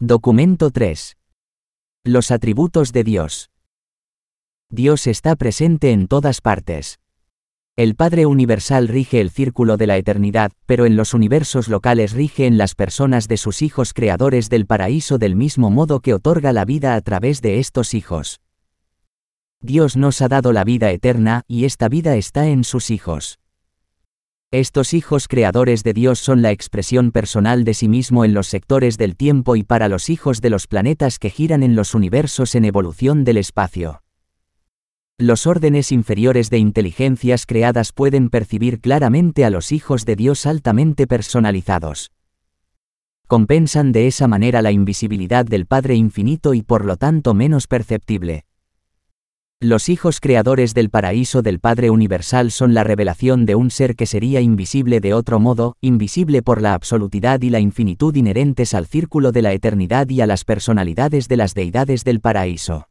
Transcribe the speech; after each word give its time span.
Documento 0.00 0.70
3. 0.70 1.16
Los 2.04 2.30
atributos 2.30 2.92
de 2.92 3.02
Dios. 3.02 3.50
Dios 4.70 5.08
está 5.08 5.34
presente 5.34 5.90
en 5.90 6.06
todas 6.06 6.40
partes. 6.40 7.00
El 7.74 7.96
Padre 7.96 8.24
Universal 8.24 8.86
rige 8.86 9.20
el 9.20 9.32
círculo 9.32 9.76
de 9.76 9.88
la 9.88 9.96
eternidad, 9.96 10.52
pero 10.66 10.86
en 10.86 10.94
los 10.94 11.14
universos 11.14 11.66
locales 11.66 12.12
rige 12.12 12.46
en 12.46 12.58
las 12.58 12.76
personas 12.76 13.26
de 13.26 13.38
sus 13.38 13.60
hijos 13.60 13.92
creadores 13.92 14.48
del 14.48 14.66
paraíso 14.66 15.18
del 15.18 15.34
mismo 15.34 15.68
modo 15.68 15.98
que 15.98 16.14
otorga 16.14 16.52
la 16.52 16.64
vida 16.64 16.94
a 16.94 17.00
través 17.00 17.42
de 17.42 17.58
estos 17.58 17.92
hijos. 17.92 18.40
Dios 19.60 19.96
nos 19.96 20.22
ha 20.22 20.28
dado 20.28 20.52
la 20.52 20.62
vida 20.62 20.92
eterna, 20.92 21.42
y 21.48 21.64
esta 21.64 21.88
vida 21.88 22.14
está 22.14 22.46
en 22.46 22.62
sus 22.62 22.90
hijos. 22.90 23.40
Estos 24.50 24.94
hijos 24.94 25.28
creadores 25.28 25.84
de 25.84 25.92
Dios 25.92 26.18
son 26.20 26.40
la 26.40 26.52
expresión 26.52 27.12
personal 27.12 27.64
de 27.64 27.74
sí 27.74 27.86
mismo 27.86 28.24
en 28.24 28.32
los 28.32 28.46
sectores 28.46 28.96
del 28.96 29.14
tiempo 29.14 29.56
y 29.56 29.62
para 29.62 29.88
los 29.88 30.08
hijos 30.08 30.40
de 30.40 30.48
los 30.48 30.66
planetas 30.66 31.18
que 31.18 31.28
giran 31.28 31.62
en 31.62 31.76
los 31.76 31.94
universos 31.94 32.54
en 32.54 32.64
evolución 32.64 33.24
del 33.24 33.36
espacio. 33.36 34.02
Los 35.18 35.46
órdenes 35.46 35.92
inferiores 35.92 36.48
de 36.48 36.56
inteligencias 36.56 37.44
creadas 37.44 37.92
pueden 37.92 38.30
percibir 38.30 38.80
claramente 38.80 39.44
a 39.44 39.50
los 39.50 39.70
hijos 39.70 40.06
de 40.06 40.16
Dios 40.16 40.46
altamente 40.46 41.06
personalizados. 41.06 42.10
Compensan 43.26 43.92
de 43.92 44.06
esa 44.06 44.28
manera 44.28 44.62
la 44.62 44.72
invisibilidad 44.72 45.44
del 45.44 45.66
Padre 45.66 45.94
Infinito 45.94 46.54
y 46.54 46.62
por 46.62 46.86
lo 46.86 46.96
tanto 46.96 47.34
menos 47.34 47.66
perceptible. 47.66 48.47
Los 49.60 49.88
hijos 49.88 50.20
creadores 50.20 50.72
del 50.72 50.88
paraíso 50.88 51.42
del 51.42 51.58
Padre 51.58 51.90
Universal 51.90 52.52
son 52.52 52.74
la 52.74 52.84
revelación 52.84 53.44
de 53.44 53.56
un 53.56 53.72
ser 53.72 53.96
que 53.96 54.06
sería 54.06 54.40
invisible 54.40 55.00
de 55.00 55.14
otro 55.14 55.40
modo, 55.40 55.76
invisible 55.80 56.42
por 56.42 56.62
la 56.62 56.74
absolutidad 56.74 57.42
y 57.42 57.50
la 57.50 57.58
infinitud 57.58 58.14
inherentes 58.14 58.72
al 58.72 58.86
círculo 58.86 59.32
de 59.32 59.42
la 59.42 59.52
eternidad 59.52 60.08
y 60.10 60.20
a 60.20 60.28
las 60.28 60.44
personalidades 60.44 61.26
de 61.26 61.38
las 61.38 61.54
deidades 61.54 62.04
del 62.04 62.20
paraíso. 62.20 62.86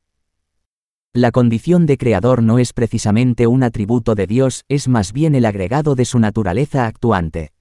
La 1.13 1.31
condición 1.31 1.85
de 1.85 1.97
creador 1.97 2.43
no 2.43 2.59
es 2.59 2.73
precisamente 2.73 3.47
un 3.47 3.63
atributo 3.63 4.13
de 4.13 4.27
Dios, 4.27 4.65
es 4.67 4.89
más 4.89 5.13
bien 5.13 5.35
el 5.35 5.45
agregado 5.45 5.95
de 5.95 6.03
su 6.03 6.19
naturaleza 6.19 6.85
actuante 6.85 7.53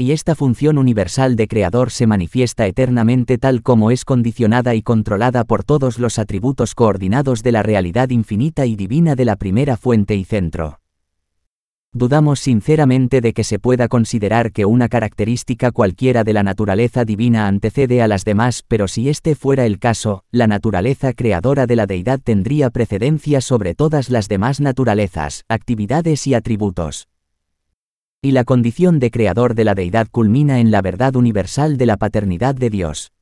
y 0.00 0.12
esta 0.12 0.36
función 0.36 0.78
universal 0.78 1.34
de 1.34 1.48
creador 1.48 1.90
se 1.90 2.06
manifiesta 2.06 2.68
eternamente 2.68 3.36
tal 3.36 3.62
como 3.62 3.90
es 3.90 4.04
condicionada 4.04 4.76
y 4.76 4.82
controlada 4.82 5.42
por 5.42 5.64
todos 5.64 5.98
los 5.98 6.20
atributos 6.20 6.76
coordinados 6.76 7.42
de 7.42 7.50
la 7.50 7.64
realidad 7.64 8.10
infinita 8.10 8.64
y 8.64 8.76
divina 8.76 9.16
de 9.16 9.24
la 9.24 9.34
primera 9.34 9.76
fuente 9.76 10.14
y 10.14 10.22
centro. 10.22 10.78
Dudamos 11.92 12.38
sinceramente 12.38 13.20
de 13.20 13.32
que 13.32 13.42
se 13.42 13.58
pueda 13.58 13.88
considerar 13.88 14.52
que 14.52 14.66
una 14.66 14.88
característica 14.88 15.72
cualquiera 15.72 16.22
de 16.22 16.32
la 16.32 16.44
naturaleza 16.44 17.04
divina 17.04 17.48
antecede 17.48 18.00
a 18.00 18.06
las 18.06 18.24
demás, 18.24 18.62
pero 18.68 18.86
si 18.86 19.08
este 19.08 19.34
fuera 19.34 19.66
el 19.66 19.80
caso, 19.80 20.22
la 20.30 20.46
naturaleza 20.46 21.12
creadora 21.12 21.66
de 21.66 21.74
la 21.74 21.86
deidad 21.86 22.20
tendría 22.22 22.70
precedencia 22.70 23.40
sobre 23.40 23.74
todas 23.74 24.10
las 24.10 24.28
demás 24.28 24.60
naturalezas, 24.60 25.44
actividades 25.48 26.24
y 26.28 26.34
atributos 26.34 27.07
y 28.20 28.32
la 28.32 28.42
condición 28.44 28.98
de 28.98 29.10
creador 29.10 29.54
de 29.54 29.64
la 29.64 29.74
deidad 29.74 30.08
culmina 30.10 30.58
en 30.58 30.70
la 30.70 30.82
verdad 30.82 31.14
universal 31.14 31.76
de 31.76 31.86
la 31.86 31.96
paternidad 31.96 32.54
de 32.54 32.70
Dios. 32.70 33.12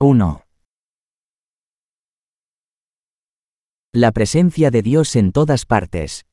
¡1! 0.00 0.42
La 3.92 4.12
presencia 4.12 4.70
de 4.70 4.82
Dios 4.82 5.16
en 5.16 5.32
todas 5.32 5.64
partes. 5.64 6.26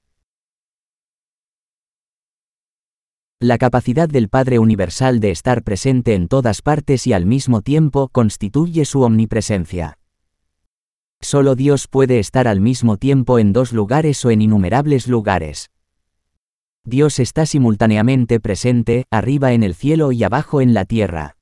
La 3.39 3.57
capacidad 3.57 4.09
del 4.09 4.29
Padre 4.29 4.57
Universal 4.57 5.19
de 5.19 5.31
estar 5.31 5.63
presente 5.63 6.15
en 6.15 6.27
todas 6.27 6.61
partes 6.61 7.07
y 7.07 7.13
al 7.13 7.25
mismo 7.25 7.61
tiempo 7.61 8.09
constituye 8.09 8.83
su 8.85 9.01
omnipresencia. 9.01 9.97
Solo 11.23 11.55
Dios 11.55 11.87
puede 11.87 12.19
estar 12.19 12.49
al 12.49 12.59
mismo 12.59 12.97
tiempo 12.97 13.39
en 13.39 13.53
dos 13.53 13.71
lugares 13.71 14.23
o 14.25 14.29
en 14.29 14.41
innumerables 14.41 15.07
lugares. 15.07 15.71
Dios 16.83 17.17
está 17.17 17.45
simultáneamente 17.45 18.41
presente, 18.41 19.05
arriba 19.09 19.53
en 19.53 19.63
el 19.63 19.73
cielo 19.73 20.11
y 20.11 20.21
abajo 20.25 20.59
en 20.59 20.73
la 20.73 20.83
tierra. 20.83 21.37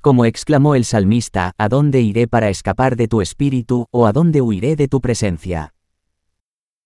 Como 0.00 0.24
exclamó 0.24 0.76
el 0.76 0.84
salmista, 0.84 1.52
¿a 1.58 1.68
dónde 1.68 2.00
iré 2.00 2.28
para 2.28 2.48
escapar 2.48 2.94
de 2.94 3.08
tu 3.08 3.20
espíritu, 3.20 3.86
o 3.90 4.06
a 4.06 4.12
dónde 4.12 4.40
huiré 4.40 4.76
de 4.76 4.86
tu 4.86 5.00
presencia? 5.00 5.74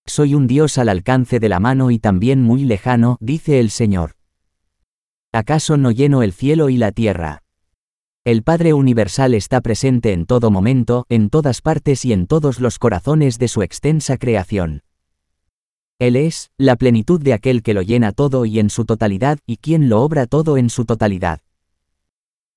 Soy 0.07 0.35
un 0.35 0.47
Dios 0.47 0.79
al 0.79 0.89
alcance 0.89 1.39
de 1.39 1.51
la 1.51 1.61
mano 1.61 1.91
y 1.91 1.99
también 1.99 2.43
muy 2.43 2.65
lejano, 2.65 3.19
dice 3.21 3.61
el 3.61 3.71
Señor. 3.71 4.17
¿Acaso 5.33 5.77
no 5.77 5.91
lleno 5.91 6.23
el 6.23 6.33
cielo 6.33 6.71
y 6.71 6.79
la 6.79 6.93
tierra? 6.93 7.44
El 8.27 8.43
Padre 8.43 8.73
Universal 8.73 9.35
está 9.35 9.61
presente 9.61 10.15
en 10.15 10.25
todo 10.25 10.51
momento, 10.51 11.05
en 11.11 11.29
todas 11.29 11.61
partes 11.61 12.07
y 12.07 12.15
en 12.15 12.27
todos 12.27 12.59
los 12.59 12.79
corazones 12.79 13.39
de 13.39 13.49
su 13.49 13.61
extensa 13.61 14.17
creación. 14.17 14.83
Él 15.99 16.17
es, 16.17 16.51
la 16.57 16.77
plenitud 16.77 17.21
de 17.21 17.35
aquel 17.35 17.63
que 17.63 17.75
lo 17.75 17.83
llena 17.83 18.13
todo 18.13 18.47
y 18.47 18.61
en 18.61 18.71
su 18.71 18.87
totalidad, 18.87 19.41
y 19.47 19.59
quien 19.59 19.91
lo 19.91 20.01
obra 20.01 20.27
todo 20.27 20.57
en 20.57 20.71
su 20.71 20.87
totalidad. 20.87 21.41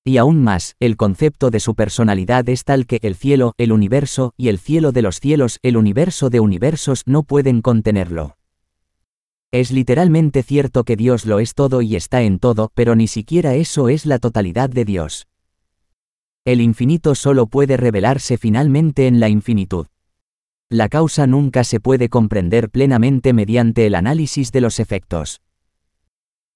Y 0.04 0.16
aún 0.16 0.42
más, 0.42 0.74
el 0.80 0.96
concepto 0.96 1.50
de 1.50 1.60
su 1.60 1.74
personalidad 1.74 2.48
es 2.48 2.64
tal 2.64 2.86
que 2.86 2.98
el 3.02 3.14
cielo, 3.14 3.52
el 3.58 3.70
universo, 3.70 4.32
y 4.38 4.48
el 4.48 4.58
cielo 4.58 4.90
de 4.90 5.02
los 5.02 5.20
cielos, 5.20 5.58
el 5.62 5.76
universo 5.76 6.30
de 6.30 6.40
universos, 6.40 7.02
no 7.04 7.24
pueden 7.24 7.60
contenerlo. 7.60 8.38
Es 9.52 9.70
literalmente 9.70 10.42
cierto 10.42 10.84
que 10.84 10.96
Dios 10.96 11.26
lo 11.26 11.40
es 11.40 11.52
todo 11.52 11.82
y 11.82 11.94
está 11.94 12.22
en 12.22 12.38
todo, 12.38 12.70
pero 12.74 12.96
ni 12.96 13.06
siquiera 13.06 13.54
eso 13.54 13.90
es 13.90 14.06
la 14.06 14.18
totalidad 14.18 14.70
de 14.70 14.86
Dios 14.86 15.27
el 16.52 16.62
infinito 16.62 17.14
solo 17.14 17.46
puede 17.46 17.76
revelarse 17.76 18.38
finalmente 18.38 19.06
en 19.06 19.20
la 19.20 19.28
infinitud. 19.28 19.86
La 20.70 20.88
causa 20.88 21.26
nunca 21.26 21.62
se 21.62 21.78
puede 21.78 22.08
comprender 22.08 22.70
plenamente 22.70 23.34
mediante 23.34 23.84
el 23.84 23.94
análisis 23.94 24.50
de 24.50 24.62
los 24.62 24.80
efectos. 24.80 25.42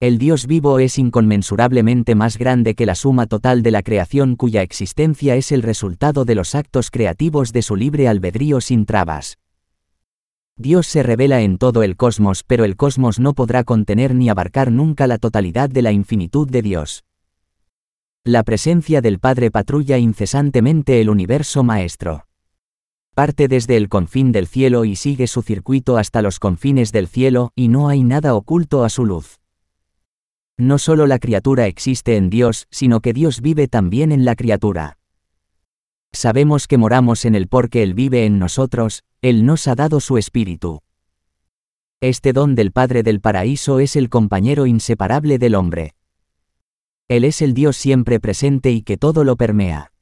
El 0.01 0.17
Dios 0.17 0.47
vivo 0.47 0.79
es 0.79 0.99
inconmensurablemente 0.99 2.15
más 2.15 2.39
grande 2.39 2.75
que 2.75 2.87
la 2.87 2.95
suma 2.95 3.27
total 3.27 3.63
de 3.63 3.71
la 3.71 3.83
creación 3.83 4.35
cuya 4.37 4.63
existencia 4.63 5.37
es 5.37 5.53
el 5.53 5.61
resultado 5.61 6.25
de 6.25 6.37
los 6.37 6.55
actos 6.55 6.91
creativos 6.91 7.53
de 7.53 7.61
su 7.61 7.77
libre 7.77 8.09
albedrío 8.09 8.63
sin 8.63 8.87
trabas. 8.87 9.37
Dios 10.57 10.87
se 10.87 11.03
revela 11.03 11.43
en 11.43 11.59
todo 11.59 11.83
el 11.83 11.99
cosmos, 11.99 12.45
pero 12.45 12.65
el 12.65 12.77
cosmos 12.77 13.21
no 13.21 13.35
podrá 13.35 13.63
contener 13.63 14.15
ni 14.15 14.31
abarcar 14.31 14.73
nunca 14.73 15.07
la 15.07 15.19
totalidad 15.19 15.69
de 15.69 15.83
la 15.83 15.93
infinitud 15.93 16.49
de 16.49 16.63
Dios. 16.63 17.05
La 18.25 18.45
presencia 18.45 19.01
del 19.01 19.19
Padre 19.19 19.51
patrulla 19.51 19.99
incesantemente 19.99 21.01
el 21.01 21.11
universo 21.11 21.65
maestro. 21.65 22.29
Parte 23.15 23.49
desde 23.49 23.77
el 23.77 23.89
confín 23.89 24.31
del 24.31 24.47
cielo 24.47 24.85
y 24.85 24.95
sigue 24.95 25.27
su 25.27 25.43
circuito 25.43 25.97
hasta 25.97 26.23
los 26.23 26.39
confines 26.39 26.93
del 26.93 27.09
cielo, 27.09 27.51
y 27.57 27.67
no 27.67 27.89
hay 27.89 28.05
nada 28.05 28.37
oculto 28.37 28.85
a 28.85 28.91
su 28.91 29.07
luz. 29.07 29.41
No 30.57 30.79
solo 30.79 31.09
la 31.09 31.19
criatura 31.19 31.67
existe 31.67 32.17
en 32.17 32.31
Dios, 32.31 32.69
sino 32.71 33.01
que 33.01 33.13
Dios 33.13 33.41
vive 33.41 33.67
también 33.67 34.13
en 34.13 34.25
la 34.25 34.37
criatura. 34.37 34.99
Sabemos 36.13 36.69
que 36.69 36.79
moramos 36.79 37.25
en 37.25 37.35
Él 37.35 37.49
porque 37.49 37.83
Él 37.83 37.93
vive 37.93 38.25
en 38.25 38.39
nosotros, 38.39 39.03
Él 39.21 39.45
nos 39.45 39.67
ha 39.67 39.75
dado 39.75 39.99
su 39.99 40.17
espíritu. 40.17 40.81
Este 42.01 42.33
don 42.33 42.55
del 42.55 42.71
Padre 42.71 43.03
del 43.03 43.21
Paraíso 43.21 43.81
es 43.81 43.97
el 43.97 44.09
compañero 44.09 44.67
inseparable 44.67 45.39
del 45.41 45.57
hombre. 45.57 45.97
Él 47.13 47.25
es 47.25 47.43
el 47.43 47.53
Dios 47.53 47.77
siempre 47.77 48.21
presente 48.21 48.71
y 48.71 48.81
que 48.81 48.97
todo 48.97 49.23
lo 49.23 49.37
permea. 49.37 49.93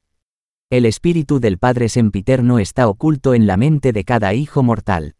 El 0.69 0.85
espíritu 0.85 1.41
del 1.41 1.57
Padre 1.57 1.89
sempiterno 1.89 2.57
está 2.57 2.87
oculto 2.87 3.33
en 3.33 3.47
la 3.47 3.57
mente 3.57 3.91
de 3.91 4.05
cada 4.05 4.33
hijo 4.33 4.63
mortal. 4.63 5.17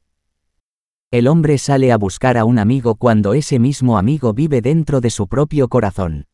El 1.11 1.27
hombre 1.27 1.57
sale 1.57 1.91
a 1.91 1.97
buscar 1.97 2.37
a 2.37 2.45
un 2.45 2.59
amigo 2.59 2.95
cuando 2.95 3.33
ese 3.33 3.59
mismo 3.59 3.97
amigo 3.97 4.31
vive 4.31 4.61
dentro 4.61 5.01
de 5.01 5.09
su 5.09 5.27
propio 5.27 5.67
corazón. 5.67 6.27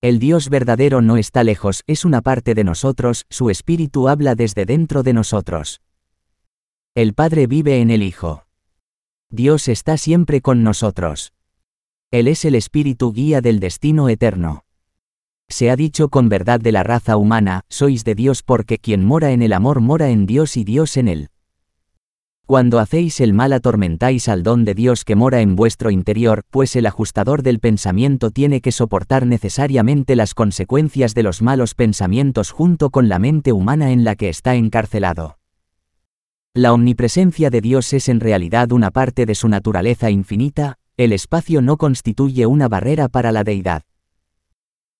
El 0.00 0.18
Dios 0.18 0.48
verdadero 0.48 1.00
no 1.00 1.16
está 1.16 1.44
lejos, 1.44 1.84
es 1.86 2.04
una 2.04 2.20
parte 2.20 2.56
de 2.56 2.64
nosotros, 2.64 3.26
su 3.30 3.50
espíritu 3.50 4.08
habla 4.08 4.34
desde 4.34 4.66
dentro 4.66 5.04
de 5.04 5.12
nosotros. 5.12 5.80
El 6.96 7.14
Padre 7.14 7.46
vive 7.46 7.80
en 7.80 7.92
el 7.92 8.02
Hijo. 8.02 8.46
Dios 9.30 9.68
está 9.68 9.96
siempre 9.96 10.40
con 10.40 10.64
nosotros. 10.64 11.34
Él 12.12 12.26
es 12.26 12.44
el 12.44 12.56
espíritu 12.56 13.12
guía 13.12 13.40
del 13.40 13.60
destino 13.60 14.08
eterno. 14.08 14.64
Se 15.48 15.70
ha 15.70 15.76
dicho 15.76 16.08
con 16.08 16.28
verdad 16.28 16.58
de 16.58 16.72
la 16.72 16.82
raza 16.82 17.16
humana, 17.16 17.60
sois 17.68 18.02
de 18.02 18.16
Dios 18.16 18.42
porque 18.42 18.78
quien 18.78 19.04
mora 19.04 19.30
en 19.30 19.42
el 19.42 19.52
amor 19.52 19.80
mora 19.80 20.10
en 20.10 20.26
Dios 20.26 20.56
y 20.56 20.64
Dios 20.64 20.96
en 20.96 21.06
él. 21.06 21.28
Cuando 22.46 22.80
hacéis 22.80 23.20
el 23.20 23.32
mal 23.32 23.52
atormentáis 23.52 24.28
al 24.28 24.42
don 24.42 24.64
de 24.64 24.74
Dios 24.74 25.04
que 25.04 25.14
mora 25.14 25.40
en 25.40 25.54
vuestro 25.54 25.92
interior, 25.92 26.42
pues 26.50 26.74
el 26.74 26.86
ajustador 26.86 27.44
del 27.44 27.60
pensamiento 27.60 28.32
tiene 28.32 28.60
que 28.60 28.72
soportar 28.72 29.24
necesariamente 29.24 30.16
las 30.16 30.34
consecuencias 30.34 31.14
de 31.14 31.22
los 31.22 31.42
malos 31.42 31.76
pensamientos 31.76 32.50
junto 32.50 32.90
con 32.90 33.08
la 33.08 33.20
mente 33.20 33.52
humana 33.52 33.92
en 33.92 34.02
la 34.02 34.16
que 34.16 34.28
está 34.28 34.56
encarcelado. 34.56 35.38
La 36.54 36.72
omnipresencia 36.72 37.50
de 37.50 37.60
Dios 37.60 37.92
es 37.92 38.08
en 38.08 38.18
realidad 38.18 38.72
una 38.72 38.90
parte 38.90 39.26
de 39.26 39.36
su 39.36 39.48
naturaleza 39.48 40.10
infinita, 40.10 40.76
el 41.00 41.14
espacio 41.14 41.62
no 41.62 41.78
constituye 41.78 42.44
una 42.44 42.68
barrera 42.68 43.08
para 43.08 43.32
la 43.32 43.42
deidad. 43.42 43.84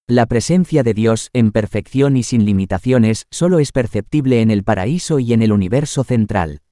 La 0.07 0.25
presencia 0.25 0.83
de 0.83 0.95
Dios, 0.95 1.29
en 1.35 1.53
perfección 1.53 2.17
y 2.17 2.23
sin 2.23 2.47
limitaciones, 2.47 3.27
solo 3.31 3.59
es 3.59 3.71
perceptible 3.71 4.41
en 4.41 4.51
el 4.51 4.65
paraíso 4.65 5.19
y 5.19 5.35
en 5.35 5.43
el 5.43 5.53
universo 5.53 6.03
central. 6.03 6.63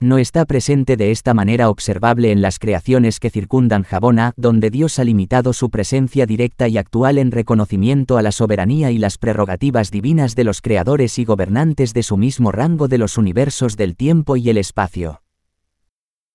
No 0.00 0.18
está 0.18 0.44
presente 0.44 0.98
de 0.98 1.12
esta 1.12 1.32
manera 1.32 1.70
observable 1.70 2.30
en 2.30 2.42
las 2.42 2.58
creaciones 2.58 3.20
que 3.20 3.30
circundan 3.30 3.84
Jabona, 3.84 4.34
donde 4.36 4.68
Dios 4.68 4.98
ha 4.98 5.04
limitado 5.04 5.54
su 5.54 5.70
presencia 5.70 6.26
directa 6.26 6.68
y 6.68 6.76
actual 6.76 7.16
en 7.16 7.30
reconocimiento 7.30 8.18
a 8.18 8.22
la 8.22 8.32
soberanía 8.32 8.90
y 8.90 8.98
las 8.98 9.16
prerrogativas 9.16 9.90
divinas 9.90 10.34
de 10.34 10.44
los 10.44 10.60
creadores 10.60 11.18
y 11.18 11.24
gobernantes 11.24 11.94
de 11.94 12.02
su 12.02 12.18
mismo 12.18 12.52
rango 12.52 12.86
de 12.86 12.98
los 12.98 13.16
universos 13.16 13.78
del 13.78 13.96
tiempo 13.96 14.36
y 14.36 14.50
el 14.50 14.58
espacio. 14.58 15.22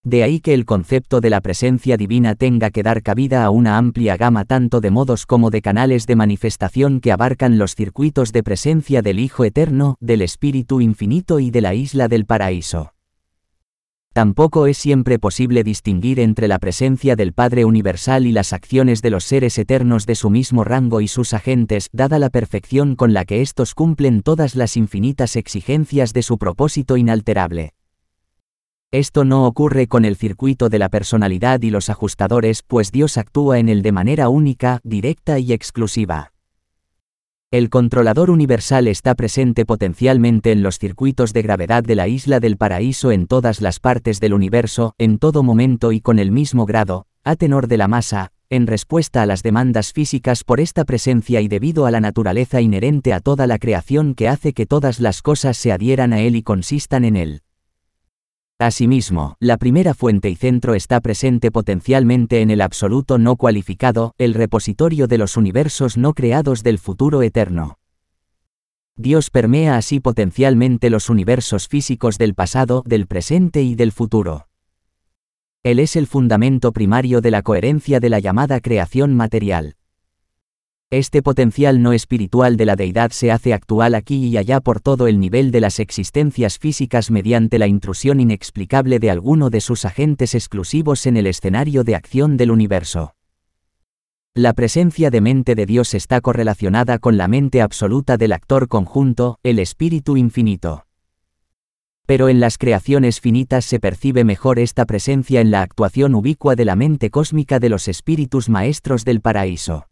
De 0.06 0.22
ahí 0.22 0.40
que 0.40 0.54
el 0.54 0.66
concepto 0.66 1.20
de 1.20 1.32
la 1.32 1.42
presencia 1.42 1.98
divina 1.98 2.36
tenga 2.36 2.70
que 2.70 2.84
dar 2.84 3.02
cabida 3.02 3.44
a 3.44 3.50
una 3.50 3.80
amplia 3.80 4.18
gama 4.18 4.46
tanto 4.46 4.80
de 4.80 4.92
modos 4.92 5.26
como 5.26 5.50
de 5.50 5.64
canales 5.64 6.06
de 6.06 6.16
manifestación 6.16 7.00
que 7.00 7.12
abarcan 7.12 7.58
los 7.58 7.74
circuitos 7.74 8.32
de 8.32 8.44
presencia 8.44 9.02
del 9.02 9.18
Hijo 9.18 9.46
Eterno, 9.46 9.96
del 10.00 10.22
Espíritu 10.22 10.80
Infinito 10.80 11.40
y 11.40 11.50
de 11.50 11.62
la 11.62 11.74
isla 11.74 12.08
del 12.08 12.28
paraíso. 12.28 12.94
Tampoco 14.14 14.68
es 14.68 14.78
siempre 14.78 15.18
posible 15.18 15.64
distinguir 15.64 16.20
entre 16.20 16.48
la 16.48 16.60
presencia 16.60 17.16
del 17.16 17.34
Padre 17.34 17.66
Universal 17.66 18.28
y 18.28 18.32
las 18.32 18.54
acciones 18.54 19.02
de 19.02 19.10
los 19.10 19.24
seres 19.24 19.58
eternos 19.58 20.06
de 20.06 20.14
su 20.14 20.30
mismo 20.30 20.64
rango 20.64 21.02
y 21.02 21.08
sus 21.08 21.34
agentes, 21.34 21.90
dada 21.94 22.20
la 22.20 22.30
perfección 22.30 22.96
con 22.96 23.14
la 23.14 23.26
que 23.26 23.42
éstos 23.42 23.74
cumplen 23.74 24.22
todas 24.22 24.54
las 24.54 24.78
infinitas 24.78 25.36
exigencias 25.36 26.14
de 26.14 26.22
su 26.22 26.38
propósito 26.38 26.96
inalterable. 26.96 27.74
Esto 28.96 29.26
no 29.26 29.46
ocurre 29.46 29.88
con 29.88 30.06
el 30.06 30.16
circuito 30.16 30.70
de 30.70 30.80
la 30.80 30.88
personalidad 30.88 31.62
y 31.64 31.70
los 31.70 31.90
ajustadores, 31.90 32.64
pues 32.66 32.94
Dios 32.94 33.18
actúa 33.18 33.60
en 33.60 33.68
él 33.68 33.82
de 33.82 33.92
manera 33.92 34.30
única, 34.30 34.80
directa 34.86 35.38
y 35.38 35.52
exclusiva. 35.52 36.32
El 37.52 37.70
controlador 37.70 38.30
universal 38.30 38.88
está 38.88 39.14
presente 39.14 39.66
potencialmente 39.66 40.54
en 40.54 40.64
los 40.64 40.80
circuitos 40.80 41.34
de 41.34 41.42
gravedad 41.42 41.84
de 41.84 41.96
la 41.96 42.08
isla 42.08 42.40
del 42.40 42.56
paraíso 42.56 43.12
en 43.12 43.28
todas 43.28 43.60
las 43.60 43.82
partes 43.82 44.22
del 44.22 44.34
universo, 44.34 44.94
en 44.98 45.18
todo 45.18 45.44
momento 45.44 45.92
y 45.92 46.00
con 46.00 46.18
el 46.18 46.32
mismo 46.32 46.66
grado, 46.66 47.06
a 47.26 47.36
tenor 47.36 47.68
de 47.68 47.76
la 47.76 47.90
masa, 47.90 48.32
en 48.50 48.66
respuesta 48.66 49.22
a 49.22 49.26
las 49.26 49.44
demandas 49.44 49.92
físicas 49.92 50.46
por 50.46 50.62
esta 50.62 50.86
presencia 50.86 51.42
y 51.42 51.50
debido 51.50 51.86
a 51.86 51.92
la 51.92 52.00
naturaleza 52.00 52.62
inherente 52.62 53.12
a 53.12 53.20
toda 53.20 53.46
la 53.46 53.60
creación 53.60 54.16
que 54.16 54.30
hace 54.30 54.54
que 54.54 54.66
todas 54.66 55.02
las 55.02 55.22
cosas 55.22 55.58
se 55.58 55.74
adhieran 55.74 56.14
a 56.14 56.22
él 56.22 56.38
y 56.38 56.44
consistan 56.44 57.04
en 57.04 57.18
él. 57.18 57.42
Asimismo, 58.58 59.36
la 59.42 59.58
primera 59.58 59.94
fuente 59.94 60.30
y 60.30 60.36
centro 60.36 60.76
está 60.76 61.02
presente 61.02 61.52
potencialmente 61.52 62.40
en 62.40 62.50
el 62.50 62.62
absoluto 62.62 63.18
no 63.18 63.36
cualificado, 63.36 64.14
el 64.18 64.34
repositorio 64.34 65.08
de 65.08 65.18
los 65.18 65.36
universos 65.36 65.98
no 65.98 66.14
creados 66.14 66.64
del 66.64 66.80
futuro 66.80 67.22
eterno. 67.22 67.80
Dios 68.96 69.30
permea 69.30 69.76
así 69.76 70.00
potencialmente 70.00 70.90
los 70.90 71.10
universos 71.10 71.68
físicos 71.68 72.18
del 72.18 72.34
pasado, 72.34 72.82
del 72.86 73.08
presente 73.08 73.62
y 73.62 73.76
del 73.76 73.92
futuro. 73.92 74.48
Él 75.64 75.80
es 75.80 75.98
el 75.98 76.08
fundamento 76.08 76.72
primario 76.72 77.20
de 77.20 77.32
la 77.32 77.42
coherencia 77.42 78.00
de 78.00 78.10
la 78.10 78.20
llamada 78.20 78.62
creación 78.62 79.14
material. 79.16 79.76
Este 80.96 81.22
potencial 81.22 81.84
no 81.84 81.92
espiritual 81.92 82.56
de 82.56 82.66
la 82.66 82.78
deidad 82.78 83.12
se 83.12 83.30
hace 83.30 83.54
actual 83.54 83.96
aquí 83.96 84.28
y 84.28 84.38
allá 84.38 84.62
por 84.62 84.80
todo 84.80 85.08
el 85.08 85.20
nivel 85.20 85.52
de 85.52 85.60
las 85.60 85.82
existencias 85.82 86.58
físicas 86.58 87.12
mediante 87.12 87.60
la 87.60 87.68
intrusión 87.68 88.22
inexplicable 88.22 89.00
de 89.00 89.12
alguno 89.12 89.50
de 89.50 89.60
sus 89.60 89.84
agentes 89.84 90.34
exclusivos 90.34 91.06
en 91.06 91.18
el 91.18 91.28
escenario 91.28 91.84
de 91.84 91.96
acción 91.96 92.38
del 92.38 92.50
universo. 92.50 93.14
La 94.34 94.54
presencia 94.54 95.10
de 95.10 95.20
mente 95.20 95.54
de 95.54 95.66
Dios 95.66 95.94
está 95.94 96.22
correlacionada 96.22 96.98
con 96.98 97.18
la 97.18 97.28
mente 97.28 97.62
absoluta 97.62 98.16
del 98.16 98.32
actor 98.32 98.70
conjunto, 98.70 99.38
el 99.44 99.60
espíritu 99.60 100.16
infinito. 100.16 100.86
Pero 102.06 102.30
en 102.30 102.40
las 102.40 102.58
creaciones 102.58 103.20
finitas 103.20 103.66
se 103.66 103.82
percibe 103.82 104.24
mejor 104.24 104.60
esta 104.60 104.86
presencia 104.86 105.42
en 105.42 105.52
la 105.52 105.62
actuación 105.62 106.16
ubicua 106.16 106.56
de 106.56 106.64
la 106.64 106.78
mente 106.78 107.10
cósmica 107.10 107.60
de 107.60 107.68
los 107.68 107.90
espíritus 107.90 108.48
maestros 108.48 109.04
del 109.04 109.20
paraíso. 109.20 109.88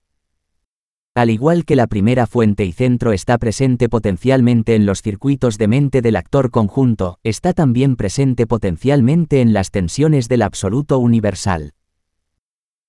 Al 1.16 1.30
igual 1.30 1.64
que 1.64 1.76
la 1.76 1.86
primera 1.86 2.26
fuente 2.26 2.66
y 2.66 2.72
centro 2.72 3.14
está 3.14 3.38
presente 3.38 3.88
potencialmente 3.88 4.74
en 4.74 4.88
los 4.88 5.04
circuitos 5.04 5.60
de 5.60 5.68
mente 5.68 6.02
del 6.02 6.16
actor 6.16 6.50
conjunto, 6.50 7.20
está 7.22 7.54
también 7.54 7.96
presente 7.96 8.48
potencialmente 8.48 9.40
en 9.40 9.54
las 9.54 9.70
tensiones 9.70 10.28
del 10.28 10.42
absoluto 10.42 10.98
universal. 10.98 11.74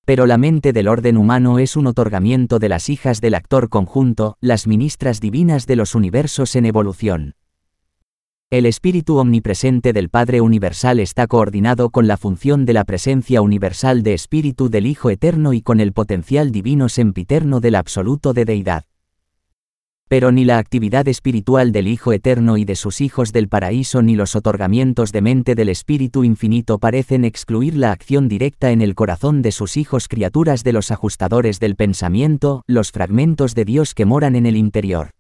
Pero 0.07 0.25
la 0.25 0.39
mente 0.39 0.73
del 0.73 0.89
orden 0.89 1.19
humano 1.19 1.59
es 1.59 1.77
un 1.77 1.87
otorgamiento 1.87 2.59
de 2.59 2.71
las 2.71 2.89
hijas 2.89 3.21
del 3.21 3.35
actor 3.35 3.69
conjunto, 3.69 4.39
las 4.41 4.67
ministras 4.67 5.21
divinas 5.21 5.67
de 5.67 5.77
los 5.77 5.95
universos 5.95 6.57
en 6.57 6.65
evolución. 6.65 7.35
El 8.55 8.67
espíritu 8.67 9.17
omnipresente 9.17 9.93
del 9.93 10.11
Padre 10.11 10.41
Universal 10.41 11.01
está 11.01 11.27
coordinado 11.27 11.91
con 11.91 12.07
la 12.07 12.17
función 12.17 12.67
de 12.67 12.73
la 12.73 12.85
presencia 12.85 13.43
universal 13.43 14.05
de 14.05 14.15
espíritu 14.15 14.69
del 14.71 14.87
Hijo 14.87 15.11
Eterno 15.11 15.55
y 15.55 15.61
con 15.61 15.81
el 15.81 15.93
potencial 15.93 16.53
divino 16.53 16.89
sempiterno 16.89 17.59
del 17.59 17.75
absoluto 17.75 18.33
de 18.33 18.45
deidad. 18.45 18.85
Pero 20.07 20.31
ni 20.31 20.45
la 20.45 20.59
actividad 20.59 21.09
espiritual 21.09 21.73
del 21.73 21.89
Hijo 21.89 22.13
Eterno 22.13 22.57
y 22.57 22.65
de 22.65 22.77
sus 22.77 23.01
hijos 23.01 23.33
del 23.33 23.49
paraíso 23.49 24.03
ni 24.03 24.15
los 24.15 24.37
otorgamientos 24.37 25.11
de 25.11 25.21
mente 25.21 25.57
del 25.57 25.69
Espíritu 25.69 26.23
Infinito 26.23 26.79
parecen 26.79 27.25
excluir 27.25 27.75
la 27.75 27.91
acción 27.91 28.29
directa 28.29 28.71
en 28.71 28.83
el 28.83 28.95
corazón 28.95 29.43
de 29.43 29.51
sus 29.51 29.77
hijos 29.77 30.07
criaturas 30.07 30.63
de 30.63 30.75
los 30.75 30.93
ajustadores 30.93 31.59
del 31.59 31.75
pensamiento, 31.75 32.63
los 32.69 32.93
fragmentos 32.93 33.57
de 33.57 33.65
Dios 33.65 33.95
que 33.95 34.05
moran 34.05 34.37
en 34.37 34.47
el 34.47 34.57
interior. 34.57 35.11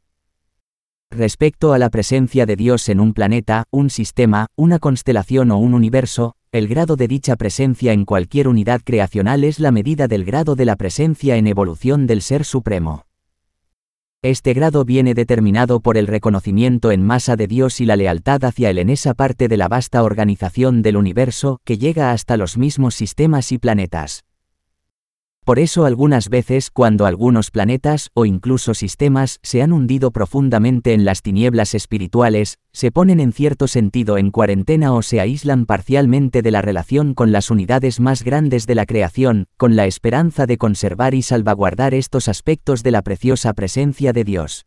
Respecto 1.16 1.72
a 1.72 1.78
la 1.78 1.90
presencia 1.90 2.44
de 2.44 2.56
Dios 2.56 2.88
en 2.88 2.98
un 2.98 3.14
planeta, 3.14 3.66
un 3.70 3.88
sistema, 3.88 4.48
una 4.56 4.80
constelación 4.80 5.52
o 5.52 5.58
un 5.58 5.72
universo, 5.72 6.34
el 6.50 6.66
grado 6.66 6.96
de 6.96 7.06
dicha 7.06 7.36
presencia 7.36 7.92
en 7.92 8.04
cualquier 8.04 8.48
unidad 8.48 8.80
creacional 8.82 9.44
es 9.44 9.60
la 9.60 9.70
medida 9.70 10.08
del 10.08 10.24
grado 10.24 10.56
de 10.56 10.64
la 10.64 10.74
presencia 10.74 11.36
en 11.36 11.46
evolución 11.46 12.08
del 12.08 12.20
Ser 12.20 12.44
Supremo. 12.44 13.06
Este 14.22 14.54
grado 14.54 14.84
viene 14.84 15.14
determinado 15.14 15.78
por 15.78 15.98
el 15.98 16.08
reconocimiento 16.08 16.90
en 16.90 17.06
masa 17.06 17.36
de 17.36 17.46
Dios 17.46 17.80
y 17.80 17.86
la 17.86 17.94
lealtad 17.94 18.44
hacia 18.44 18.70
él 18.70 18.78
en 18.78 18.90
esa 18.90 19.14
parte 19.14 19.46
de 19.46 19.56
la 19.56 19.68
vasta 19.68 20.02
organización 20.02 20.82
del 20.82 20.96
universo 20.96 21.60
que 21.62 21.78
llega 21.78 22.10
hasta 22.10 22.36
los 22.36 22.58
mismos 22.58 22.96
sistemas 22.96 23.52
y 23.52 23.58
planetas. 23.58 24.24
Por 25.44 25.58
eso 25.58 25.84
algunas 25.84 26.30
veces 26.30 26.70
cuando 26.70 27.04
algunos 27.04 27.50
planetas 27.50 28.10
o 28.14 28.24
incluso 28.24 28.72
sistemas 28.72 29.40
se 29.42 29.60
han 29.60 29.74
hundido 29.74 30.10
profundamente 30.10 30.94
en 30.94 31.04
las 31.04 31.20
tinieblas 31.20 31.74
espirituales, 31.74 32.58
se 32.72 32.90
ponen 32.90 33.20
en 33.20 33.30
cierto 33.32 33.68
sentido 33.68 34.16
en 34.16 34.30
cuarentena 34.30 34.94
o 34.94 35.02
se 35.02 35.20
aíslan 35.20 35.66
parcialmente 35.66 36.40
de 36.40 36.50
la 36.50 36.62
relación 36.62 37.12
con 37.12 37.30
las 37.30 37.50
unidades 37.50 38.00
más 38.00 38.22
grandes 38.22 38.66
de 38.66 38.74
la 38.74 38.86
creación, 38.86 39.44
con 39.58 39.76
la 39.76 39.84
esperanza 39.84 40.46
de 40.46 40.56
conservar 40.56 41.12
y 41.12 41.20
salvaguardar 41.20 41.92
estos 41.92 42.28
aspectos 42.28 42.82
de 42.82 42.92
la 42.92 43.02
preciosa 43.02 43.52
presencia 43.52 44.14
de 44.14 44.24
Dios. 44.24 44.64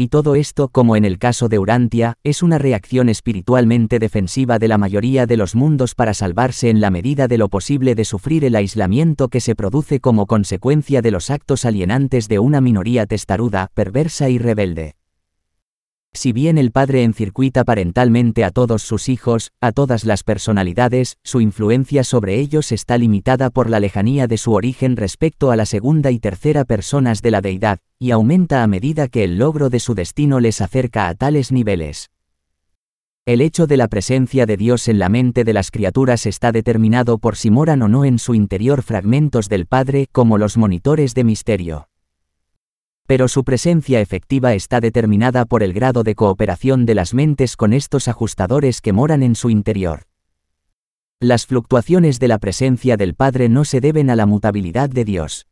Y 0.00 0.06
todo 0.06 0.36
esto, 0.36 0.68
como 0.68 0.94
en 0.94 1.04
el 1.04 1.18
caso 1.18 1.48
de 1.48 1.58
Urantia, 1.58 2.18
es 2.22 2.44
una 2.44 2.56
reacción 2.56 3.08
espiritualmente 3.08 3.98
defensiva 3.98 4.60
de 4.60 4.68
la 4.68 4.78
mayoría 4.78 5.26
de 5.26 5.36
los 5.36 5.56
mundos 5.56 5.96
para 5.96 6.14
salvarse 6.14 6.70
en 6.70 6.80
la 6.80 6.92
medida 6.92 7.26
de 7.26 7.36
lo 7.36 7.48
posible 7.48 7.96
de 7.96 8.04
sufrir 8.04 8.44
el 8.44 8.54
aislamiento 8.54 9.26
que 9.26 9.40
se 9.40 9.56
produce 9.56 9.98
como 9.98 10.26
consecuencia 10.26 11.02
de 11.02 11.10
los 11.10 11.30
actos 11.30 11.64
alienantes 11.64 12.28
de 12.28 12.38
una 12.38 12.60
minoría 12.60 13.06
testaruda, 13.06 13.72
perversa 13.74 14.28
y 14.28 14.38
rebelde. 14.38 14.97
Si 16.18 16.32
bien 16.32 16.58
el 16.58 16.72
padre 16.72 17.04
encircuita 17.04 17.62
parentalmente 17.62 18.42
a 18.42 18.50
todos 18.50 18.82
sus 18.82 19.08
hijos, 19.08 19.52
a 19.60 19.70
todas 19.70 20.02
las 20.02 20.24
personalidades, 20.24 21.16
su 21.22 21.40
influencia 21.40 22.02
sobre 22.02 22.40
ellos 22.40 22.72
está 22.72 22.98
limitada 22.98 23.50
por 23.50 23.70
la 23.70 23.78
lejanía 23.78 24.26
de 24.26 24.36
su 24.36 24.52
origen 24.52 24.96
respecto 24.96 25.52
a 25.52 25.56
la 25.56 25.64
segunda 25.64 26.10
y 26.10 26.18
tercera 26.18 26.64
personas 26.64 27.22
de 27.22 27.30
la 27.30 27.40
deidad, 27.40 27.78
y 28.00 28.10
aumenta 28.10 28.64
a 28.64 28.66
medida 28.66 29.06
que 29.06 29.22
el 29.22 29.38
logro 29.38 29.70
de 29.70 29.78
su 29.78 29.94
destino 29.94 30.40
les 30.40 30.60
acerca 30.60 31.06
a 31.06 31.14
tales 31.14 31.52
niveles. 31.52 32.10
El 33.24 33.40
hecho 33.40 33.68
de 33.68 33.76
la 33.76 33.86
presencia 33.86 34.44
de 34.44 34.56
Dios 34.56 34.88
en 34.88 34.98
la 34.98 35.08
mente 35.08 35.44
de 35.44 35.52
las 35.52 35.70
criaturas 35.70 36.26
está 36.26 36.50
determinado 36.50 37.18
por 37.18 37.36
si 37.36 37.52
moran 37.52 37.80
o 37.82 37.86
no 37.86 38.04
en 38.04 38.18
su 38.18 38.34
interior 38.34 38.82
fragmentos 38.82 39.48
del 39.48 39.66
Padre 39.66 40.08
como 40.10 40.36
los 40.36 40.56
monitores 40.56 41.14
de 41.14 41.22
misterio 41.22 41.87
pero 43.08 43.26
su 43.26 43.42
presencia 43.42 44.02
efectiva 44.02 44.52
está 44.52 44.80
determinada 44.80 45.46
por 45.46 45.62
el 45.62 45.72
grado 45.72 46.02
de 46.02 46.14
cooperación 46.14 46.84
de 46.84 46.94
las 46.94 47.14
mentes 47.14 47.56
con 47.56 47.72
estos 47.72 48.06
ajustadores 48.06 48.82
que 48.82 48.92
moran 48.92 49.22
en 49.22 49.34
su 49.34 49.48
interior. 49.48 50.02
Las 51.18 51.46
fluctuaciones 51.46 52.18
de 52.18 52.28
la 52.28 52.36
presencia 52.36 52.98
del 52.98 53.14
Padre 53.14 53.48
no 53.48 53.64
se 53.64 53.80
deben 53.80 54.10
a 54.10 54.14
la 54.14 54.26
mutabilidad 54.26 54.90
de 54.90 55.06
Dios. 55.06 55.46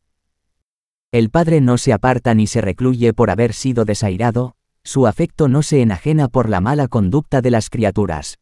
El 1.12 1.30
Padre 1.30 1.62
no 1.62 1.78
se 1.78 1.94
aparta 1.94 2.34
ni 2.34 2.46
se 2.46 2.60
recluye 2.60 3.14
por 3.14 3.30
haber 3.30 3.54
sido 3.54 3.86
desairado, 3.86 4.54
su 4.84 5.06
afecto 5.06 5.48
no 5.48 5.62
se 5.62 5.80
enajena 5.80 6.28
por 6.28 6.50
la 6.50 6.60
mala 6.60 6.88
conducta 6.88 7.40
de 7.40 7.52
las 7.52 7.70
criaturas. 7.70 8.38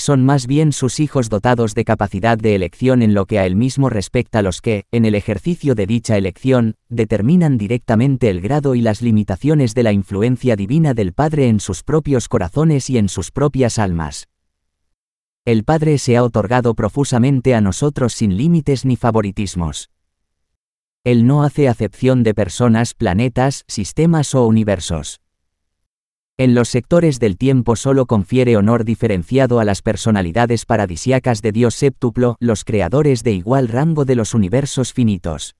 Son 0.00 0.24
más 0.24 0.46
bien 0.46 0.72
sus 0.72 0.98
hijos 0.98 1.28
dotados 1.28 1.74
de 1.74 1.84
capacidad 1.84 2.36
de 2.36 2.54
elección 2.54 3.02
en 3.02 3.14
lo 3.14 3.26
que 3.26 3.38
a 3.38 3.46
él 3.46 3.54
mismo 3.54 3.88
respecta 3.88 4.42
los 4.42 4.60
que, 4.60 4.86
en 4.90 5.04
el 5.04 5.14
ejercicio 5.14 5.74
de 5.74 5.86
dicha 5.86 6.16
elección, 6.16 6.74
determinan 6.88 7.58
directamente 7.58 8.30
el 8.30 8.40
grado 8.40 8.74
y 8.74 8.80
las 8.80 9.02
limitaciones 9.02 9.74
de 9.74 9.82
la 9.82 9.92
influencia 9.92 10.56
divina 10.56 10.94
del 10.94 11.12
Padre 11.12 11.48
en 11.48 11.60
sus 11.60 11.82
propios 11.82 12.28
corazones 12.28 12.90
y 12.90 12.98
en 12.98 13.08
sus 13.08 13.30
propias 13.30 13.78
almas. 13.78 14.28
El 15.44 15.64
Padre 15.64 15.98
se 15.98 16.16
ha 16.16 16.24
otorgado 16.24 16.74
profusamente 16.74 17.54
a 17.54 17.60
nosotros 17.60 18.12
sin 18.12 18.36
límites 18.36 18.84
ni 18.84 18.96
favoritismos. 18.96 19.90
Él 21.02 21.26
no 21.26 21.44
hace 21.44 21.68
acepción 21.68 22.22
de 22.22 22.34
personas, 22.34 22.94
planetas, 22.94 23.64
sistemas 23.66 24.34
o 24.34 24.46
universos. 24.46 25.20
En 26.40 26.54
los 26.54 26.70
sectores 26.70 27.20
del 27.20 27.36
tiempo 27.36 27.76
solo 27.76 28.06
confiere 28.06 28.56
honor 28.56 28.86
diferenciado 28.86 29.60
a 29.60 29.64
las 29.66 29.82
personalidades 29.82 30.64
paradisiacas 30.64 31.42
de 31.42 31.52
Dios 31.52 31.74
séptuplo, 31.74 32.38
los 32.40 32.64
creadores 32.64 33.22
de 33.22 33.32
igual 33.32 33.68
rango 33.68 34.06
de 34.06 34.14
los 34.14 34.32
universos 34.32 34.94
finitos. 34.94 35.54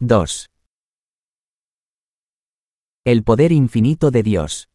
2. 0.00 0.50
El 3.06 3.24
poder 3.24 3.52
infinito 3.52 4.10
de 4.10 4.22
Dios. 4.22 4.68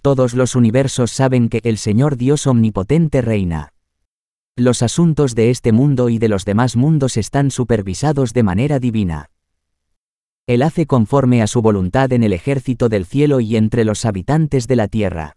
Todos 0.00 0.32
los 0.32 0.56
universos 0.56 1.10
saben 1.10 1.50
que 1.50 1.60
el 1.64 1.76
Señor 1.76 2.16
Dios 2.16 2.46
omnipotente 2.46 3.20
reina. 3.20 3.74
Los 4.56 4.80
asuntos 4.80 5.34
de 5.34 5.50
este 5.50 5.72
mundo 5.72 6.08
y 6.08 6.16
de 6.16 6.30
los 6.30 6.46
demás 6.46 6.74
mundos 6.74 7.18
están 7.18 7.50
supervisados 7.50 8.32
de 8.32 8.44
manera 8.44 8.78
divina. 8.78 9.28
Él 10.46 10.62
hace 10.62 10.86
conforme 10.86 11.40
a 11.40 11.46
su 11.46 11.62
voluntad 11.62 12.12
en 12.12 12.24
el 12.24 12.32
ejército 12.32 12.88
del 12.88 13.06
cielo 13.06 13.38
y 13.38 13.56
entre 13.56 13.84
los 13.84 14.04
habitantes 14.04 14.66
de 14.66 14.76
la 14.76 14.88
tierra. 14.88 15.36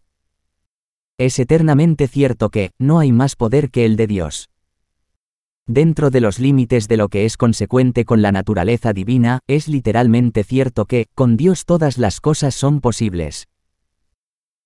Es 1.17 1.37
eternamente 1.37 2.07
cierto 2.07 2.49
que, 2.49 2.71
no 2.79 2.99
hay 2.99 3.11
más 3.11 3.35
poder 3.35 3.69
que 3.69 3.85
el 3.85 3.97
de 3.97 4.07
Dios. 4.07 4.49
Dentro 5.67 6.09
de 6.09 6.21
los 6.21 6.39
límites 6.39 6.87
de 6.87 6.97
lo 6.97 7.09
que 7.09 7.25
es 7.25 7.37
consecuente 7.37 8.03
con 8.03 8.21
la 8.21 8.31
naturaleza 8.31 8.93
divina, 8.93 9.39
es 9.47 9.67
literalmente 9.67 10.43
cierto 10.43 10.85
que, 10.85 11.05
con 11.13 11.37
Dios 11.37 11.65
todas 11.65 11.97
las 11.97 12.19
cosas 12.19 12.55
son 12.55 12.81
posibles. 12.81 13.47